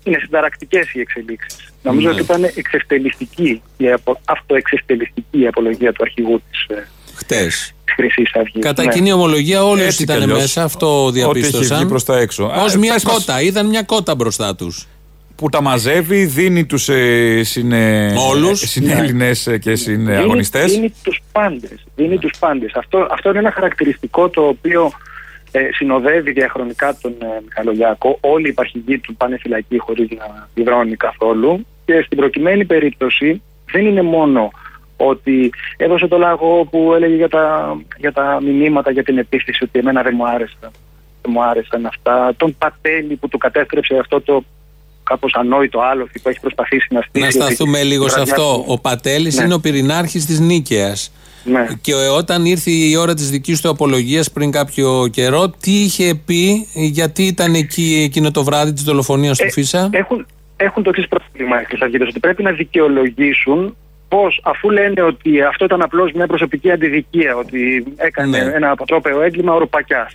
[0.04, 1.72] είναι συνταρακτικές οι εξελίξεις.
[1.82, 2.12] Νομίζω Ναι.
[2.12, 7.72] ότι ήταν εξευτελιστική, η απο, αυτοεξευτελιστική η απολογία του αρχηγού της, ε, Χτες.
[7.84, 8.62] της Χρυσής Αυγής.
[8.64, 8.92] Κατά Ναι.
[8.92, 10.38] κοινή ομολογία όλοι Έτσι όσοι κι ήταν αλλιώς.
[10.38, 11.78] μέσα, αυτό Ό,τι έχει διαπίστωσαν.
[11.78, 12.44] βγει προς τα έξω.
[12.44, 13.12] Α, Ως μια πες μας.
[13.14, 14.86] κότα, είδαν μια κότα μπροστά τους.
[15.36, 18.14] Που τα μαζεύει, δίνει του ε, συνε...
[18.28, 18.62] Όλους.
[18.62, 20.58] ε, συνέλληνες ε, και συναγωνιστέ.
[20.64, 21.84] Δίνει, δίνει τους πάντες.
[21.96, 22.72] Δίνει τους πάντες.
[22.74, 24.92] Αυτό, αυτό είναι ένα χαρακτηριστικό το οποίο
[25.52, 28.18] ε, συνοδεύει διαχρονικά τον ε, Μιχαλολιάκο.
[28.20, 31.66] Όλοι οι υπαρχηγοί του πάνε φυλακή χωρίς να υδρώνει καθόλου.
[31.84, 34.50] Και στην προκειμένη περίπτωση δεν είναι μόνο
[34.96, 39.78] ότι έδωσε το λάγο που έλεγε για τα, για τα μηνύματα για την επίθεση ότι
[39.78, 40.70] εμένα δεν μου άρεσαν.
[41.22, 42.34] Δεν μου άρεσαν αυτά.
[42.36, 44.44] Τον Πατέλη που του κατέστρεψε αυτό το
[45.04, 47.20] κάπως ανόητο άλοθη που έχει προσπαθήσει να στήσει.
[47.38, 48.54] Να ότι σταθούμε η λίγο σε βραδιά αυτό.
[48.54, 49.44] του- Ο Πατέλης Ναι.
[49.44, 51.12] είναι ο πυρηνάρχης της Νίκαιας.
[51.44, 51.66] Ναι.
[51.80, 56.66] Και όταν ήρθε η ώρα της δικής του απολογίας πριν κάποιο καιρό, τι είχε πει,
[56.74, 60.26] γιατί ήταν εκεί εκείνο το βράδυ της δολοφονίας του Ε, Φίσα; Έχουν,
[60.56, 63.76] έχουν το εξής πρόβλημα οι Χρυσαυγίτες, ότι πρέπει να δικαιολογήσουν
[64.14, 68.52] πώς, αφού λένε ότι αυτό ήταν απλώς μια προσωπική αντιδικία, ότι έκανε Ναι.
[68.54, 70.10] ένα αποτρόπαιο έγκλημα ο Ρουπακιά.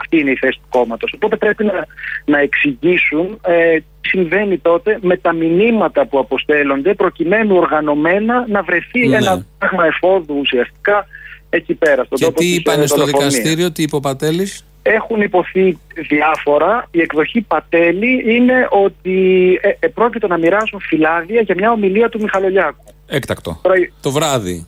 [0.00, 1.12] Αυτή είναι η θέση του κόμματος.
[1.14, 1.86] Οπότε πρέπει να,
[2.24, 9.08] να εξηγήσουν ε, τι συμβαίνει τότε με τα μηνύματα που αποστέλλονται, προκειμένου οργανωμένα να βρεθεί
[9.08, 9.16] Ναι.
[9.16, 11.06] ένα πράγμα εφόδου ουσιαστικά
[11.50, 12.04] εκεί πέρα.
[12.04, 13.34] Στον Και τόπο τι της, είπανε ε, στο δολοφονίας.
[13.34, 15.78] δικαστήριο, τι είπε ο Πατέλης; Έχουν υποθεί
[16.08, 16.86] διάφορα.
[16.90, 19.16] Η εκδοχή Πατέλη είναι ότι
[19.62, 22.84] ε, ε, πρόκειται να μοιράσουν φυλάδια για μια ομιλία του Μιχαλολιάκου.
[23.08, 23.58] Έκτακτο.
[23.62, 24.66] Τώρα, Το βράδυ.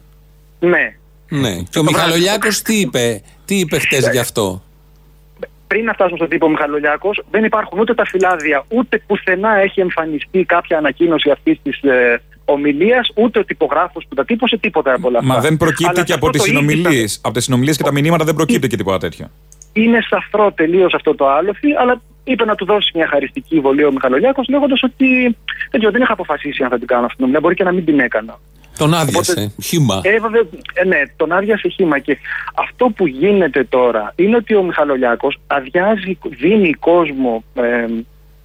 [0.60, 0.94] ναι.
[1.32, 1.56] Ναι.
[1.70, 4.62] Και ο Μιχαλολιάκος τι είπε, τι είπε χτες γι' αυτό;
[5.66, 10.44] Πριν να φτάσουμε στον τύπο Μιχαλολιάκος, δεν υπάρχουν ούτε τα φυλάδια, ούτε πουθενά έχει εμφανιστεί
[10.44, 15.18] κάποια ανακοίνωση αυτής της ε, ομιλίας, ούτε ο τυπογράφος που τα τύπωσε, τίποτα από όλα
[15.18, 15.32] αυτά.
[15.34, 17.20] Μα δεν προκύπτει Αλλά και σε από αυτό τις το συνομιλίες.
[17.22, 19.30] Από τις συνομιλίες και τα μηνύματα δεν προκύπτει και τίποτα τέτοιο.
[19.72, 23.92] Είναι σαφρό τελείως αυτό το άλοθη, αλλά είπε να του δώσει μια χαριστική βολή ο
[23.92, 25.22] Μιχαλολιάκος, λέγοντας ότι
[25.70, 27.40] δεν, ξέρω, δεν είχα αποφασίσει αν θα την κάνω αυτή την ομιλία.
[27.40, 28.38] Μπορεί και να μην την έκανα.
[28.78, 29.54] Τον άδειασε.
[29.62, 30.00] Χήμα.
[30.04, 30.42] Ε, βέβαια,
[30.74, 31.98] ε, ναι, τον άδειασε χήμα.
[31.98, 32.18] Και
[32.54, 37.86] αυτό που γίνεται τώρα είναι ότι ο Μιχαλολιάκος αδειάζει, δίνει κόσμο ε,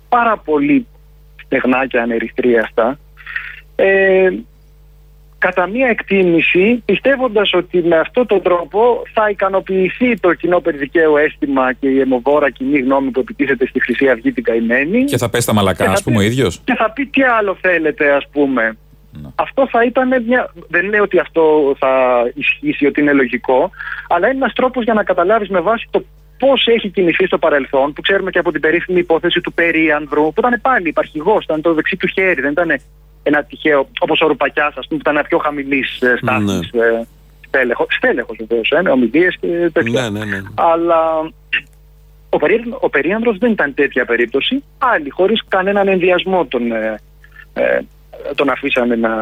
[0.09, 0.87] πάρα πολύ
[1.45, 2.99] στεγνά και ανερυθρίαστα.
[3.75, 4.29] Ε,
[5.37, 11.73] κατά μία εκτίμηση, πιστεύοντας ότι με αυτόν τον τρόπο θα ικανοποιηθεί το κοινό περιδικαίο αίσθημα
[11.73, 15.03] και η αιμοβόρα κοινή γνώμη που επιτίθεται στη Χρυσή Αυγή την καημένη.
[15.03, 16.61] Και θα πέσει τα μαλακά, Και ας θα πούμε, ο πει- ίδιος.
[16.63, 18.77] Και θα πει τι άλλο θέλετε, ας πούμε.
[19.35, 20.53] Αυτό θα ήταν μια.
[20.67, 23.69] Δεν λέω ότι αυτό θα ισχύσει, ότι είναι λογικό,
[24.07, 26.03] αλλά είναι ένας τρόπος για να καταλάβεις με βάση το
[26.39, 30.35] πώς έχει κινηθεί στο παρελθόν, που ξέρουμε και από την περίφημη υπόθεση του Περίανδρου, που
[30.37, 32.79] ήταν πάλι υπαρχηγός, ήταν το δεξί του χέρι, δεν ήταν
[33.27, 36.85] ένα τυχαίο, όπως ο Ρουπακιάς, ας πούμε, που ήταν πιο χαμηλής ε, στάθμης Ναι.
[36.85, 37.01] ε,
[37.47, 40.09] στέλεχος, στέλεχος βεβαίως, ε, με ομιλίες και τέτοια.
[40.09, 40.41] Ναι, ναι, ναι.
[40.55, 41.31] Αλλά
[42.29, 44.63] ο, περί, ο Περίανδρος δεν ήταν τέτοια περίπτωση.
[44.77, 46.99] Άλλοι, χωρίς κανέναν ενδιασμό τον, ε,
[47.53, 47.79] ε,
[48.35, 49.15] τον αφήσανε να,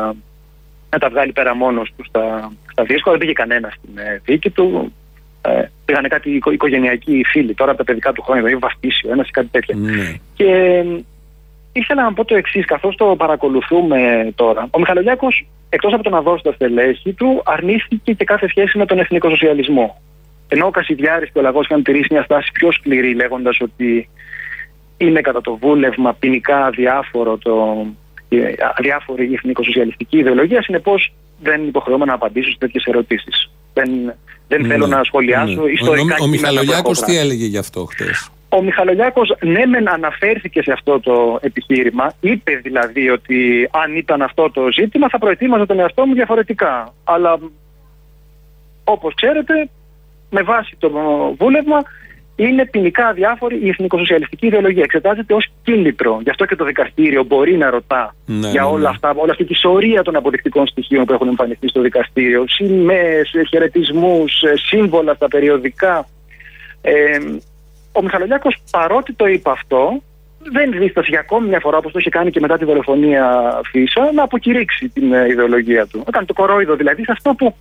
[0.89, 3.18] να τα βγάλει πέρα μόνος του στα, στα δύσκολα.
[3.18, 4.93] Δεν πήγε κανένα στην ε, δίκη του.
[5.41, 9.28] Ε, πήγανε κάτι οικο, οικογενειακοί φίλοι τώρα από τα παιδικά του χρόνια, δηλαδή βαφτίσιο, ένας
[9.28, 9.76] ή κάτι τέτοια.
[9.76, 10.14] Ναι.
[10.34, 10.84] Και ε,
[11.74, 14.67] ήθελα να πω το εξής, καθώς το παρακολουθούμε τώρα.
[14.71, 18.86] Ο Μιχαλολιάκος, εκτός από το να δώσει τα στελέχη του, αρνήθηκε και κάθε σχέση με
[18.86, 20.01] τον εθνικό σοσιαλισμό.
[20.47, 24.09] Ενώ ο Κασιδιάρης και ο Λαγός είχαν τηρήσει μια στάση πιο σκληρή, λέγοντας ότι
[24.97, 27.86] είναι κατά το βούλευμα ποινικά αδιάφορο το,
[28.30, 33.51] ε, αδιάφορη η εθνικοσοσιαλιστική ιδεολογία, συνεπώς δεν υποχρεώμαι να απαντήσω σε τέτοιες ερωτήσεις.
[33.74, 34.13] Δεν,
[34.47, 35.71] δεν θέλω να σχολιάσω Ναι.
[35.71, 37.17] ιστορικά Ο, ο, ο κείμενα που Μιχαλολιάκος έχω τι γράψει.
[37.28, 38.05] έλεγε γι' αυτό χτε.
[38.58, 44.51] Ο Μιχαλολιάκος ναι μεν αναφέρθηκε σε αυτό το επιχείρημα, είπε δηλαδή ότι αν ήταν αυτό
[44.51, 46.93] το ζήτημα θα προετοίμαζα τον εαυτό μου διαφορετικά.
[47.04, 47.39] Αλλά
[48.84, 49.70] όπως ξέρετε,
[50.30, 50.89] με βάση το
[51.38, 51.82] βούλευμα
[52.36, 54.84] είναι ποινικά αδιάφορη η εθνικοσοσιαλιστική ιδεολογία.
[54.84, 56.20] Εξετάζεται ως κίνητρο.
[56.24, 58.88] Γι' αυτό και το δικαστήριο μπορεί να ρωτά Ναι, για ναι, όλα ναι.
[58.88, 62.43] αυτά, όλα αυτή τη σωρία των αποδεικτικών στοιχείων που έχουν εμφανιστεί στο δικαστήριο.
[62.47, 64.34] Σημαίες, χαιρετισμούς,
[64.68, 66.08] σύμβολα στα περιοδικά.
[66.82, 67.18] Ε,
[67.94, 70.02] ο Μιχαλολιάκος παρότι το είπε αυτό,
[70.52, 73.26] δεν δίστασε για ακόμη μια φορά, όπως το είχε κάνει και μετά τη δολοφονία
[73.72, 76.04] Φίσα, να αποκηρύξει την ε, ιδεολογία του.
[76.08, 77.56] Έκανε το κορόιδο δηλαδή σε αυτό που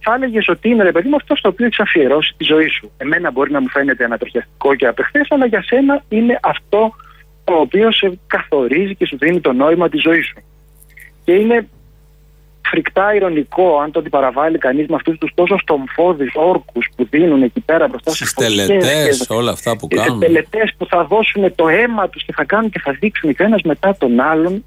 [0.00, 2.90] θα έλεγες ότι είναι ρε παιδί μου αυτό στο οποίο έχεις αφιερώσει τη ζωή σου.
[2.96, 6.94] Εμένα μπορεί να μου φαίνεται ανατριχιαστικό και απεχθές, αλλά για σένα είναι αυτό
[7.44, 10.42] το οποίο σε καθορίζει και σου δίνει το νόημα της ζωής σου.
[11.24, 11.68] Και είναι
[12.74, 17.60] φρικτά ηρωνικό αν το αντιπαραβάλλει κανείς με αυτούς τους τόσο στομφώδεις όρκους που δίνουν εκεί
[17.60, 20.20] πέρα μπροστά στις Στις τελετέ, όλα αυτά που και κάνουν.
[20.20, 23.62] τελετέ που θα δώσουν το αίμα τους και θα κάνουν και θα δείξουν και ένας
[23.62, 24.64] μετά τον άλλον.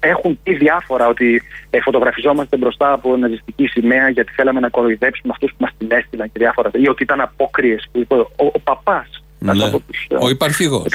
[0.00, 5.50] Έχουν πει διάφορα ότι ε, φωτογραφιζόμαστε μπροστά από ναζιστική σημαία γιατί θέλαμε να κοροϊδέψουμε αυτούς
[5.50, 6.70] που μας την έστειλαν και διάφορα.
[6.74, 9.22] Ή ότι ήταν απόκριες που είπε ο, ο παπάς.
[9.38, 9.52] Ναι.
[10.20, 10.86] Ο υπαρχηγός.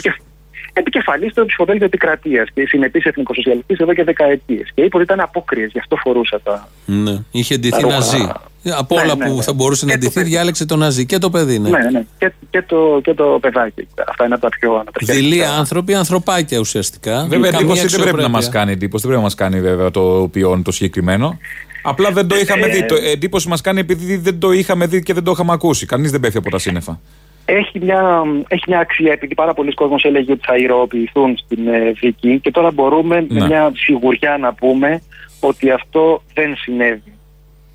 [0.73, 4.69] Επικεφαλής του ψηφοδέλτιο επικρατείας και συνεπής εθνικοσοσιαλιστής εδώ και δεκαετίες.
[4.73, 6.67] Και είπε ότι ήταν απόκριες, γι' αυτό φορούσα τα.
[6.85, 7.17] Ναι.
[7.31, 7.93] Είχε ντυθεί Τα ρούχα.
[7.95, 8.29] ναζί.
[8.77, 9.41] Από Ναι, όλα ναι, που ναι.
[9.41, 11.05] θα μπορούσε να ντυθεί, διάλεξε το ναζί.
[11.05, 11.69] Και το παιδί, ναι.
[11.69, 12.03] Ναι, ναι.
[12.17, 13.87] Και, και, το, και το παιδάκι.
[14.07, 15.27] Αυτά είναι από τα πιο ανατριχιαστικά.
[15.29, 17.25] Δειλοί άνθρωποι, ανθρωπάκια ουσιαστικά.
[17.29, 18.29] Βέβαια, Καμία εντύπωση δεν πρέπει να αξιοπρέπεια.
[18.29, 19.07] μας κάνει εντύπωση.
[19.07, 21.37] Δεν πρέπει να μας κάνει βέβαια το ποιόν το συγκεκριμένο.
[21.83, 22.85] Απλά δεν το είχαμε Ε, δει.
[22.85, 25.85] Το εντύπωση μας κάνει επειδή δεν το είχαμε δει και δεν το είχαμε ακούσει.
[25.85, 26.99] Κανείς δεν πέφτει από τα σύννεφα.
[27.57, 31.91] Έχει μια, έχει μια αξία επειδή πάρα πολλοί κόσμος έλεγε ότι θα ηρωοποιηθούν στην ε,
[31.91, 33.45] δίκη και τώρα μπορούμε με Ναι.
[33.45, 35.01] μια σιγουριά να πούμε
[35.39, 37.13] ότι αυτό δεν συνέβη.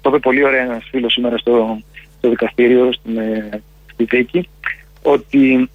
[0.00, 1.78] Το είπε πολύ ωραία ένας φίλος σήμερα στο,
[2.18, 3.62] στο δικαστήριο, στην, ε,
[3.92, 4.48] στη δίκη,
[5.02, 5.68] ότι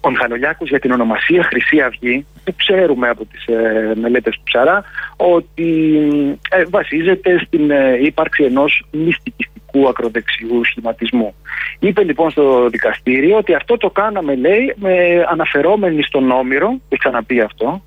[0.00, 4.84] ο Μιχαλολιάκος για την ονομασία Χρυσή Αυγή, που ξέρουμε από τις ε, μελέτες του Ψαρά,
[5.16, 5.98] ότι
[6.50, 9.57] ε, βασίζεται στην ε, ύπαρξη ενός μυστικιστικού
[9.88, 11.34] ακροδεξιού σχηματισμού.
[11.78, 14.94] Είπε λοιπόν στο δικαστήριο ότι αυτό το κάναμε, λέει, με
[15.30, 17.82] αναφερόμενοι στον Όμηρο, το έχει ξαναπεί αυτό,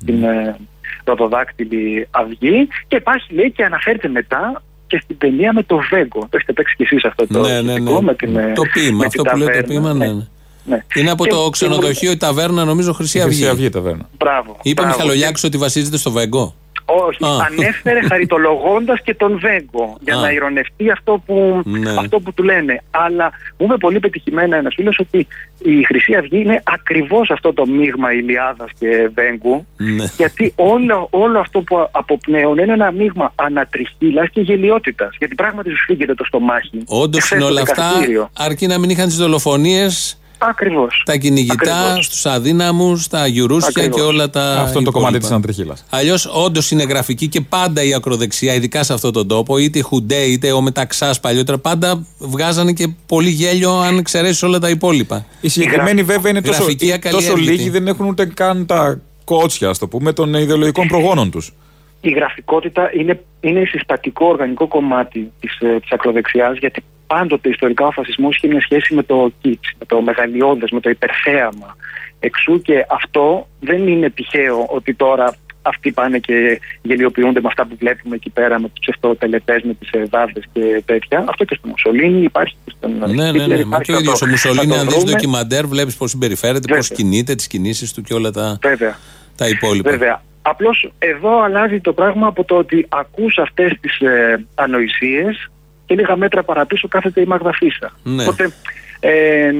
[0.00, 0.56] στην ε,
[1.04, 6.20] Ροδοδάκτυλη Αυγή, και υπάρχει, λέει, και αναφέρεται μετά και στην ταινία με το Βέγκο.
[6.20, 8.00] Το έχετε παίξει κι εσείς αυτό το Ναι, ναι, ηχητικό ναι.
[8.00, 9.68] με την, ε, Το ποίημα, με αυτό την που λέει το ταβέρνα.
[9.80, 10.12] ποίημα, ναι.
[10.12, 10.26] ναι.
[10.66, 10.84] Ναι.
[10.94, 13.34] Είναι από Και- το και μου- ξενοδοχείο η ταβέρνα, νομίζω Χρυσή Αυγή.
[13.36, 14.08] Χρυσή Αυγή ταβέρνα.
[14.18, 14.56] Μπράβο.
[14.62, 14.98] Είπε ο μπράβο.
[14.98, 16.54] Μιχαλολιάκης ότι βασίζεται στο Βέγκο.
[16.86, 17.28] Όχι, Α.
[17.50, 20.20] ανέφερε χαριτολογώντας και τον Βέγκο για Α.
[20.20, 21.90] να ηρωνευτεί αυτό που, Ναι.
[21.98, 22.82] αυτό που του λένε.
[22.90, 25.26] Αλλά μου είπε πολύ πετυχημένα ένας φίλος ότι
[25.62, 30.04] η Χρυσή Αυγή είναι ακριβώς αυτό το μείγμα Ηλιάδας και Βέγκου Ναι.
[30.16, 35.16] γιατί όλο, όλο αυτό που αποπνέουν είναι ένα μείγμα ανατριχύλας και γελιότητας.
[35.18, 36.82] Γιατί πράγματι σου φύγεται το στομάχι.
[36.86, 38.30] Όντως Χθες είναι στο όλα αυτά, δικαστήριο.
[38.38, 40.18] αρκεί να μην είχαν τις δολοφονίες,
[40.48, 41.02] Ακριβώς.
[41.04, 42.04] τα κυνηγητά, Ακριβώς.
[42.04, 43.96] στους αδύναμους, τα γιουρούσια Ακριβώς.
[43.96, 44.60] και όλα τα.
[44.60, 45.18] Αυτό είναι το κομμάτι υπόλοιπα.
[45.18, 45.76] της αντριχίλα.
[45.90, 49.82] Αλλιώς, όντως είναι γραφική και πάντα η ακροδεξιά, ειδικά σε αυτόν τον τόπο, είτε η
[49.82, 55.24] Χουντέ είτε ο Μεταξάς παλιότερα, πάντα βγάζανε και πολύ γέλιο αν εξαιρέσεις όλα τα υπόλοιπα.
[55.40, 57.50] Οι συγκεκριμένοι βέβαια είναι τόσο, Γραφική τόσο ακαλλιέργητη.
[57.50, 61.52] λίγοι, δεν έχουν ούτε καν τα κότσια, ας το πούμε, των ιδεολογικών προγόνων τους.
[62.00, 67.90] η γραφικότητα είναι, είναι συστατικό οργανικό κομμάτι της, ε, της ακροδεξιάς γιατί πάντοτε ιστορικά ο
[67.90, 71.76] φασισμός είχε μια σχέση με το κίτς, με το μεγαλειώδες, με το υπερθέαμα.
[72.20, 75.34] Εξού και αυτό δεν είναι τυχαίο ότι τώρα
[75.66, 79.90] αυτοί πάνε και γελιοποιούνται με αυτά που βλέπουμε εκεί πέρα με τους ψευτοτελετές, με τις
[79.92, 81.24] ε, δάβδες και τέτοια.
[81.28, 83.54] Αυτό και στο Μουσολίνι υπάρχει και στον Ναι, ναι, Χίτλερ ναι.
[83.54, 85.10] Μα υπάρχει, και ο θα ίδιος το- ο Μουσολίνη, θα το αν δεις βρούμε.
[85.10, 86.96] ντοκιμαντέρ, βλέπεις πώς συμπεριφέρεται, πώς Βέβαια.
[86.96, 88.96] κινείται, τις κινήσεις του και όλα τα, Βέβαια.
[89.36, 89.90] τα υπόλοιπα.
[89.90, 90.22] Βέβαια.
[90.42, 95.50] Απλώς εδώ αλλάζει το πράγμα από το ότι ακούς αυτές τις ε, ανοησίες
[95.86, 97.92] και λίγα μέτρα παραπίσω κάθεται η Μαγδαφίσα.
[98.02, 98.22] Ναι.
[98.22, 98.52] Οπότε
[99.00, 99.52] ε,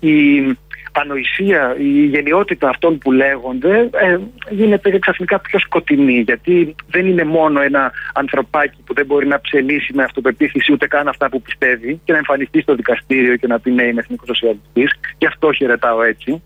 [0.00, 0.56] η,
[0.92, 4.18] ανοησία, η γενιότητα αυτών που λέγονται ε,
[4.50, 9.92] γίνεται ξαφνικά πιο σκοτεινή γιατί δεν είναι μόνο ένα ανθρωπάκι που δεν μπορεί να ψελίσει
[9.94, 13.70] με αυτοπεποίθηση ούτε καν αυτά που πιστεύει και να εμφανιστεί στο δικαστήριο και να πει
[13.70, 16.42] ναι είμαι εθνικός σοσιαλιστής και αυτό χαιρετάω έτσι.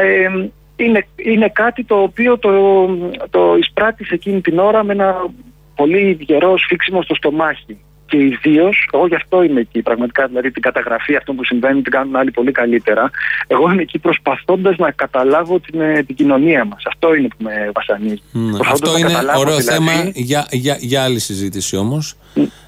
[0.00, 2.86] Ε, είναι, είναι κάτι το οποίο το,
[3.30, 5.30] το εισπράττεις εκείνη την ώρα με ένα
[5.74, 7.78] πολύ γερό σφίξιμο στο στομάχι.
[8.08, 9.82] Και ιδίως, εγώ γι' αυτό είμαι εκεί.
[9.82, 13.10] Πραγματικά, δηλαδή την καταγραφή αυτών που συμβαίνουν την κάνουν άλλοι πολύ καλύτερα.
[13.46, 16.82] Εγώ είμαι εκεί προσπαθώντας να καταλάβω την, ε, την κοινωνία μας.
[16.86, 18.22] Αυτό είναι που με βασανίζει.
[18.32, 18.56] Ναι.
[18.56, 22.16] Προσπαθώντας Αυτό να είναι καταλάβω, ωραίο δηλαδή, θέμα για, για, για άλλη συζήτηση όμως.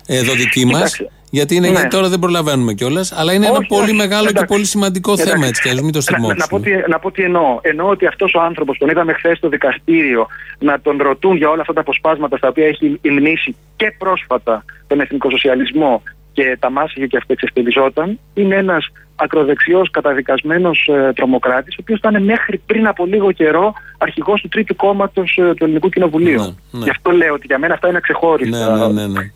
[0.06, 1.00] Εδώ δική μας.
[1.30, 1.54] Κοιτάξτε.
[1.54, 1.72] Γιατί είναι, Ναι.
[1.72, 3.12] γιατί τώρα δεν προλαβαίνουμε κιόλας.
[3.12, 3.92] Αλλά είναι ένα Όχι, πολύ όχι.
[3.94, 4.52] μεγάλο και Εντάξει.
[4.54, 5.32] πολύ σημαντικό Εντάξει.
[5.32, 6.82] θέμα έτσι κι αλλιώς, Μην το Να, να, πω στριμώξουμε.
[6.84, 7.58] τι, να πω τι εννοώ.
[7.62, 10.26] Εννοώ ότι αυτός ο άνθρωπος, τον είδαμε χθες στο δικαστήριο
[10.58, 15.00] να τον ρωτούν για όλα αυτά τα αποσπάσματα στα οποία έχει υμνήσει και πρόσφατα τον
[15.00, 16.02] εθνικό σοσιαλισμό
[16.32, 18.18] και τα μάσηγε και αυτοεξευτελιζόταν.
[18.34, 24.40] Είναι ένας ακροδεξιός καταδικασμένος ε, τρομοκράτης, ο οποίος ήταν μέχρι πριν από λίγο καιρό αρχηγός
[24.40, 26.56] του τρίτου κόμματος του Ελληνικού Κοινοβουλίου.
[26.70, 26.82] ναι.
[26.84, 28.76] Γι' αυτό λέω ότι για μένα αυτά είναι ξεχώριστα.
[28.76, 29.30] Ναι, ναι, ναι, ναι.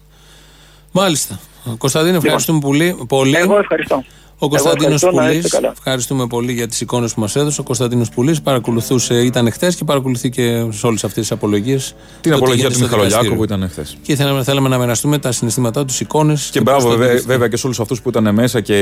[0.92, 1.38] Μάλιστα.
[1.78, 2.96] Κωνσταντίνε, ευχαριστούμε πολύ.
[3.08, 3.30] πολύ.
[3.30, 4.04] Λοιπόν, Εγώ ευχαριστώ.
[4.38, 5.44] Ο Κωνσταντίνος ευχαριστώ, να Πουλής.
[5.44, 5.72] είστε καλά.
[5.78, 7.60] Ευχαριστούμε πολύ για τις εικόνες που μας έδωσε.
[7.60, 11.94] Ο Κωνσταντίνος Πουλής παρακολουθούσε, ήταν χθες και παρακολουθεί και σε όλες αυτές τις απολογίες.
[12.20, 13.96] Την απολογία του Μιχαλολιάκου που ήταν χθες.
[14.02, 16.48] Και θέλαμε, θέλαμε να μοιραστούμε τα συναισθήματά τους, εικόνες.
[16.52, 18.74] Και μπράβο βέβαια, βέβαια και σε όλους αυτούς που ήταν μέσα και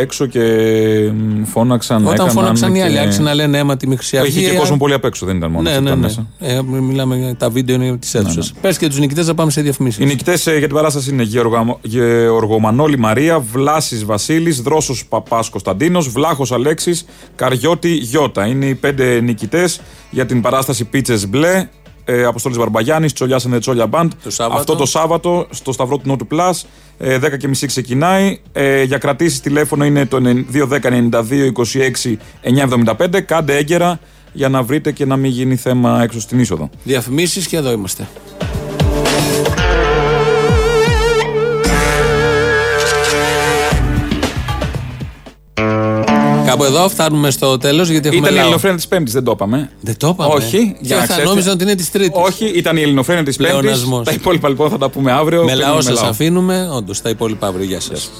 [0.00, 0.40] έξω και
[1.14, 2.02] μ, φώναξαν.
[2.02, 4.38] Όταν έκαναν φώναξαν οι και- άλλοι, άρχισαν να λένε αίμα τη μη χρυσή αυγή.
[4.38, 6.14] Είχε και ε, κόσμο πολύ απ' έξω, δεν ήταν μόνο Ναι, αυτοί που ναι, ήταν
[6.38, 6.38] ναι.
[6.38, 6.58] μέσα.
[6.58, 8.42] Ε, μιλάμε για τα βίντεο είναι τη αίθουσα.
[8.60, 10.02] Πες και τους νικητές να πάμε σε διαφημίσεις.
[10.02, 16.52] Οι νικητές για την παράσταση είναι Γεωργα- Γεωργομανόλη Μαρία, Βλάσης Βασίλης, Δρόσος Παπάς Κωνσταντίνος, Βλάχος
[16.52, 17.04] Αλέξης,
[17.34, 18.46] Καριώτη Γιώτα.
[18.46, 19.80] Είναι οι πέντε νικητές
[20.10, 21.68] για την παράσταση Πίτσες Μπλε.
[22.04, 24.08] Ε, Αποστόλης Μπαρμπαγιάννη, Τσολιάς and the Τσόλια Band.
[24.26, 24.60] Σάββατο.
[24.60, 26.62] Αυτό το Σάββατο στο Σταυρό του Νότου Plus.
[26.98, 28.40] Ε, 10.30 ξεκινάει.
[28.52, 30.20] Ε, για κρατήσεις τηλέφωνο είναι το
[30.52, 32.16] 210-92-26
[32.84, 33.20] 975.
[33.20, 34.00] Κάντε έγκαιρα
[34.32, 36.70] για να βρείτε και να μην γίνει θέμα έξω στην είσοδο.
[36.84, 38.08] Διαφημίσεις και εδώ είμαστε.
[46.62, 48.44] Κάπου εδώ φτάνουμε στο τέλος γιατί έχουμε Ήταν η λαό.
[48.44, 49.70] Ελληνοφρένεια της Πέμπτης, δεν το είπαμε.
[49.80, 50.34] Δεν το είπαμε.
[50.34, 51.28] Όχι, για να θα ξέρετε.
[51.28, 52.22] νόμιζα ότι είναι της Τρίτης.
[52.24, 53.58] Όχι, ήταν η Ελληνοφρένεια της Πέμπτης.
[53.58, 54.04] Πλεονασμός.
[54.04, 55.44] Τα υπόλοιπα λοιπόν θα τα πούμε αύριο.
[55.44, 56.68] Με λαό Παίρνουμε σα αφήνουμε.
[56.72, 57.64] Όντως, τα υπόλοιπα αύριο.
[57.64, 58.10] Γεια σας.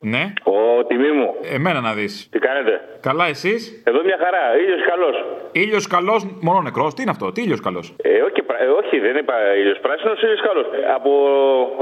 [0.00, 0.32] Ναι.
[0.44, 1.34] Ο τιμή μου.
[1.54, 2.28] Εμένα να δεις.
[2.30, 4.42] Τι κάνετε; Καλά, εσείς; Εδώ μια χαρά.
[4.64, 5.16] Ήλιος καλός.
[5.52, 6.94] Ήλιος καλός, μόνο νεκρός.
[6.94, 10.22] Τι είναι αυτό, τι ήλιος καλός; Ε, όχι, πρα- ε, όχι, δεν είπα ήλιος πράσινος,
[10.22, 10.66] ήλιος καλός.
[10.96, 11.10] Από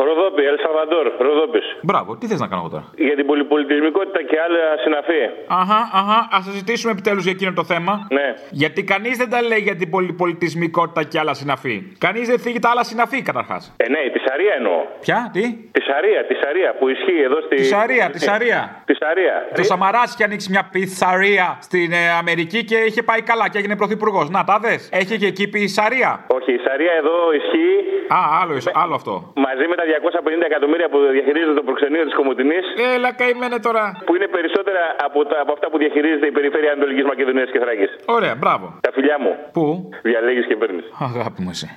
[0.06, 1.66] Ροδόπη, Ελ Σαλβαντόρ, Ροδόπης.
[1.82, 5.22] Μπράβο, τι θες να κάνω εγώ τώρα; Για την πολυπολιτισμικότητα και άλλα συναφή.
[5.60, 8.06] Αχα, αχα, ας συζητήσουμε επιτέλους για εκείνο το θέμα.
[8.10, 8.34] Ναι.
[8.50, 11.76] Γιατί κανείς δεν τα λέει για την πολυπολιτισμικότητα και άλλα συναφή.
[11.98, 13.74] Κανείς δεν θίγει τα άλλα συναφή καταρχάς.
[13.76, 14.78] Ε, ναι, τη Σαρία εννοώ.
[15.00, 15.42] Ποια, τι;
[15.76, 17.56] Τη Σαρία, τη Σαρία που ισχύει εδώ στη.
[17.56, 18.82] Τη Σαρία, τη Σαρία.
[18.84, 19.34] Τη Σαρία.
[19.54, 23.76] Το Σαμαράς είχε ανοίξει μια πιτσαρία στην ε, Αμερική και είχε πάει καλά και έγινε
[23.76, 24.26] πρωθυπουργός.
[24.30, 24.88] Να τα δες.
[24.92, 26.11] Έχει και εκεί πιτσαρία.
[26.38, 27.74] Όχι, η Σαρία εδώ ισχύει
[28.18, 29.14] Α, άλλο, άλλο αυτό.
[29.46, 32.64] μαζί με τα 250 εκατομμύρια που διαχειρίζεται το προξενείο της Κομωτινής.
[32.94, 33.84] Έλα, καημένε τώρα.
[34.06, 37.90] Που είναι περισσότερα από, τα, από αυτά που διαχειρίζεται η περιφέρεια Ανατολικής Μακεδονίας και Θράκης.
[38.16, 38.66] Ωραία, μπράβο.
[38.86, 39.32] Τα φιλιά μου.
[39.52, 40.84] Πού; Διαλέγεις και παίρνεις.
[41.09, 41.68] Αγάπη μου εσύ.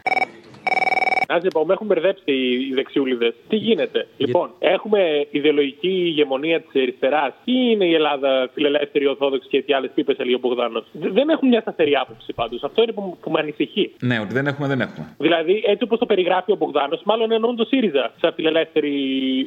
[1.34, 3.34] Να σε πω, με έχουν μπερδέψει οι δεξιούλιδες.
[3.48, 9.62] Τι γίνεται; Λοιπόν, έχουμε ιδεολογική ηγεμονία της αριστεράς ή είναι η Ελλάδα φιλελεύθερη, ορθόδοξη και
[9.62, 10.84] τι άλλες πίπες, έλεγε ο Μπογδάνο.
[10.92, 12.64] Δεν έχουν μια σταθερή άποψη πάντως.
[12.64, 13.92] Αυτό είναι που, που με ανησυχεί.
[14.02, 15.16] Ναι, ότι δεν έχουμε, δεν έχουμε.
[15.18, 18.94] Δηλαδή, έτσι όπως το περιγράφει ο Μπογδάνος, μάλλον εννοούν το ΣΥΡΙΖΑ σαν φιλελεύθερη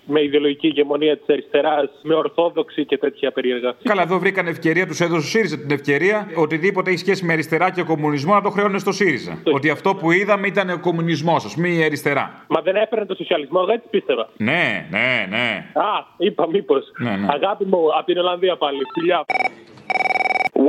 [0.06, 3.74] με ιδεολογική ηγεμονία της αριστεράς, με ορθόδοξη και τέτοια περίεργα.
[3.82, 7.70] Καλά, εδώ βρήκαν ευκαιρία, τους έδωσε ο ΣΥΡΙΖΑ την ευκαιρία οτιδήποτε έχει σχέση με αριστερά
[7.70, 9.42] και κομμουνισμό να το χρεώνουν στο ΣΥΡΙΖΑ.
[9.52, 12.24] Ότι αυτό που είδαμε ήταν ο κομμουνισμός, α πούμε, η αριστερά.
[12.48, 14.28] Μα δεν έφεραν το σοσιαλισμό, εγώ έτσι πίστευα.
[14.36, 15.48] Ναι, ναι, ναι.
[15.74, 16.84] Α, είπα μήπως.
[16.98, 17.26] Ναι, ναι.
[17.30, 18.78] Αγάπη μου, από την Ολλανδία πάλι.
[18.92, 19.24] Φιλιά.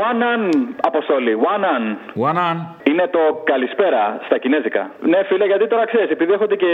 [0.07, 0.43] One an,
[0.81, 1.83] Αποστόλη, one an.
[2.29, 2.57] One an.
[2.95, 4.81] Είναι το καλησπέρα στα κινέζικα.
[5.11, 6.71] Ναι, φίλε, γιατί τώρα ξέρεις, επειδή έρχονται και...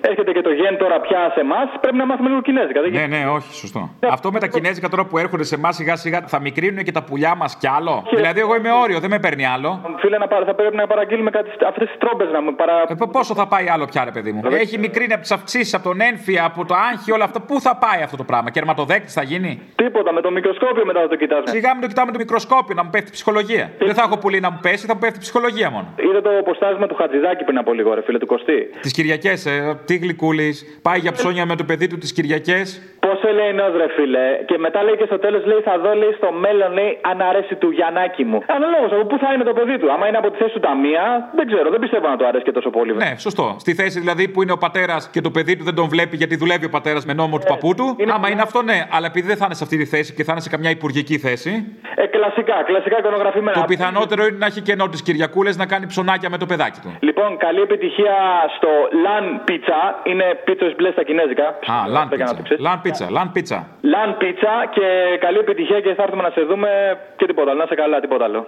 [0.00, 2.80] έρχεται και το γεν τώρα πια σε εμάς, πρέπει να μάθουμε λίγο κινέζικα.
[2.80, 3.90] Δεν Ναι, ναι, όχι, σωστό.
[4.16, 7.02] Αυτό με τα κινέζικα τώρα που έρχονται σε εμάς σιγά σιγά θα μικρύνουν και τα
[7.02, 9.96] πουλιά μας κι άλλο; Δηλαδή, εγώ είμαι όριο, δεν με παίρνει άλλο.
[9.98, 12.82] Φίλε, να πάρε, θα πρέπει να παραγγείλουμε κάτι αυτές τις τρόμπες να μου παρα.
[12.88, 15.74] Ε, πο- πόσο θα πάει άλλο πια, ρε παιδί μου; Έχει μικρύνει από τις αυξήσεις,
[15.74, 17.40] από τον ένφια, από το άγχη, όλα αυτά.
[17.40, 21.08] Πού θα πάει αυτό το πράγμα; Κερματοδέκτη θα γίνει; Τίποτα, με το μικροσκόπιο μετά θα
[21.08, 21.48] το κοιτάζουμε.
[21.50, 23.70] Σιγά μην το κοιτάμε το μικροσκόπιο να μου πέφτει η ψυχολογία.
[23.78, 25.86] Δεν θα έχω πουλί να μου πέσει, θα μου πέφτει η ψυχολογία μόνο.
[25.96, 28.70] Είδε το ποστάσμα του Χατζηδάκη πριν από λίγο, ρε φίλε του Κωστή.
[28.80, 30.78] Τις Κυριακές, ε, τι γλυκούλης.
[30.82, 32.66] Πάει για ψώνια με το παιδί του τις Κυριακές.
[33.00, 34.26] Πόσα τόσο ελεηνό, ρε φίλε.
[34.48, 37.54] Και μετά λέει και στο τέλος, λέει, θα δω, λέει, στο μέλλον, λέει, αν αρέσει
[37.54, 38.38] του Γιαννάκη μου.
[38.56, 39.92] Αναλόγως από πού θα είναι το παιδί του.
[39.92, 41.04] Άμα είναι από τη θέση του ταμεία,
[41.38, 42.92] δεν ξέρω, δεν πιστεύω να το αρέσει και τόσο πολύ.
[42.94, 43.56] Ναι, σωστό.
[43.58, 46.36] Στη θέση δηλαδή που είναι ο πατέρας και το παιδί του δεν τον βλέπει γιατί
[46.36, 47.96] δουλεύει ο πατέρας με νόμο του παππού του.
[48.14, 48.78] Άμα είναι αυτό, ναι.
[48.90, 51.18] Αλλά επειδή δεν θα είναι σε αυτή τη θέση και θα είναι σε καμιά υπουργική
[51.18, 51.50] θέση.
[51.94, 53.58] Ε, κλασικά, κλασικά εικονογραφημένα.
[53.60, 56.90] Το πιθανότερο είναι να έχει κενό της Κυριακούλε να κάνει ψωνάκια με το παιδάκι του.
[57.00, 58.16] Λοιπόν, καλή επιτυχία
[58.56, 58.70] στο
[59.04, 59.80] Lan Pizza.
[60.10, 61.46] Είναι πίτσο μπλε στα κινέζικα.
[61.74, 62.36] Α, λαν πίτσα.
[62.58, 63.58] Λαν πίτσα, λαν πίτσα.
[63.94, 64.86] Lan Pizza και
[65.24, 66.68] καλή επιτυχία και θα έρθουμε να σε δούμε
[67.16, 67.50] και τίποτα.
[67.50, 67.60] άλλο.
[67.60, 68.40] Να σε καλά, τίποτα άλλο.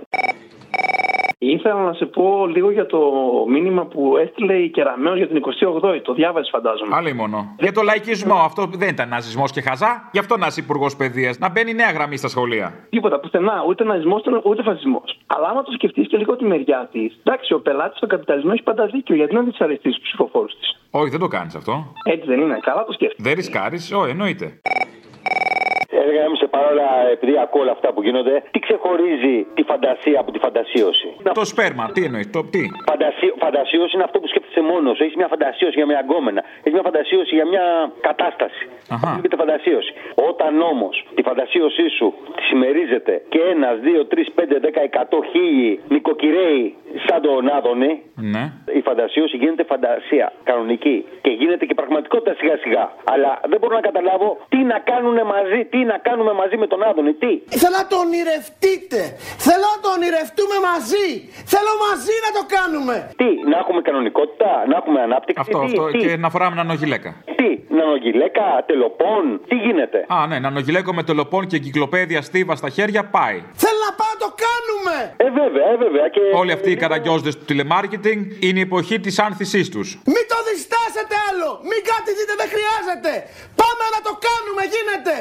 [1.38, 2.98] Ήθελα να σε πω λίγο για το
[3.48, 6.00] μήνυμα που έστειλε η Κεραμέως για την 28η.
[6.02, 6.96] Το διάβασες, φαντάζομαι.
[6.96, 7.54] Άλλη μόνο.
[7.58, 10.08] Για το λαϊκισμό, αυτό δεν ήταν ναζισμός και χαζά.
[10.12, 11.38] Γι' αυτό να είσαι υπουργός παιδείας.
[11.38, 12.86] Να μπαίνει νέα γραμμή στα σχολεία.
[12.90, 13.64] Τίποτα, πουθενά.
[13.68, 15.18] Ούτε ναζισμός ούτε φασισμός.
[15.26, 18.62] Αλλά άμα το σκεφτείς και λίγο τη μεριά της, εντάξει, ο πελάτης στον καπιταλισμό έχει
[18.62, 19.14] πάντα δίκιο.
[19.14, 20.78] Γιατί να δυσαρεστείς τους ψηφοφόρους της.
[20.90, 21.92] Όχι, δεν το κάνεις αυτό.
[22.04, 22.58] Έτσι δεν είναι.
[22.62, 23.22] Καλά το σκέφτεσαι.
[23.22, 24.60] Δεν ρισκάρεις, όχι, εννοείται.
[26.04, 30.30] Έργα μου σε παρόλα, επειδή ακούω όλα αυτά που γίνονται, τι ξεχωρίζει τη φαντασία από
[30.32, 31.08] τη φαντασίωση;
[31.40, 33.26] Το σπέρμα, τι εννοείς, το τι; Φαντασί...
[33.44, 35.02] Φαντασίωση είναι αυτό που σκέφτεσαι μόνος σου.
[35.04, 36.42] Έχεις μια φαντασίωση για μια γκόμενα.
[36.58, 37.64] Έχεις μια φαντασίωση για μια
[38.00, 38.62] κατάσταση.
[38.68, 38.94] Αχα.
[38.94, 39.90] Αυτό λέγεται φαντασίωση.
[40.30, 45.80] Όταν όμως τη φαντασίωσή σου τη συμμερίζεται και ένας, δύο, τρεις, πέντε, δέκα, εκατό χίλιοι
[45.88, 46.74] νοικοκυρέοι
[47.06, 48.02] σαν τον Άδωνη,
[48.34, 48.44] Ναι.
[48.78, 52.84] η φαντασίωση γίνεται φαντασία κανονική και γίνεται και πραγματικότητα σιγά σιγά.
[53.04, 56.80] Αλλά δεν μπορώ να καταλάβω τι να κάνουν μαζί, τι να κάνουμε μαζί με τον
[56.88, 57.32] Άδωνη, τι;
[57.62, 59.00] Θέλω να το ονειρευτείτε.
[59.46, 61.08] Θέλω να το ονειρευτούμε μαζί.
[61.52, 62.94] Θέλω μαζί να το κάνουμε.
[63.20, 65.40] Τι, να έχουμε κανονικότητα, να έχουμε ανάπτυξη.
[65.44, 65.82] Αυτό, τι, αυτό.
[65.92, 67.10] τι, Και να φοράμε νανογιλέκα.
[67.40, 73.02] τι, νανογιλέκα, τελοπών, τι γίνεται; Α, ναι, νανογιλέκο με τελοπών και κυκλοπαίδια στίβα στα χέρια
[73.16, 73.38] πάει.
[73.62, 74.96] Θέλω να πάω να το κάνουμε.
[75.16, 76.08] Ε, βέβαια, ε, βέβαια.
[76.14, 76.20] Και...
[76.34, 79.88] Όλοι αυτοί οι καραγκιόζδε του τηλεμάρκετινγκ είναι η εποχή της άνθησής τους.
[80.06, 80.36] Μην το
[80.96, 81.50] χρειάζεται άλλο.
[81.68, 83.12] Μην κάτι δείτε, δεν χρειάζεται.
[83.60, 85.14] Πάμε να το κάνουμε, γίνεται.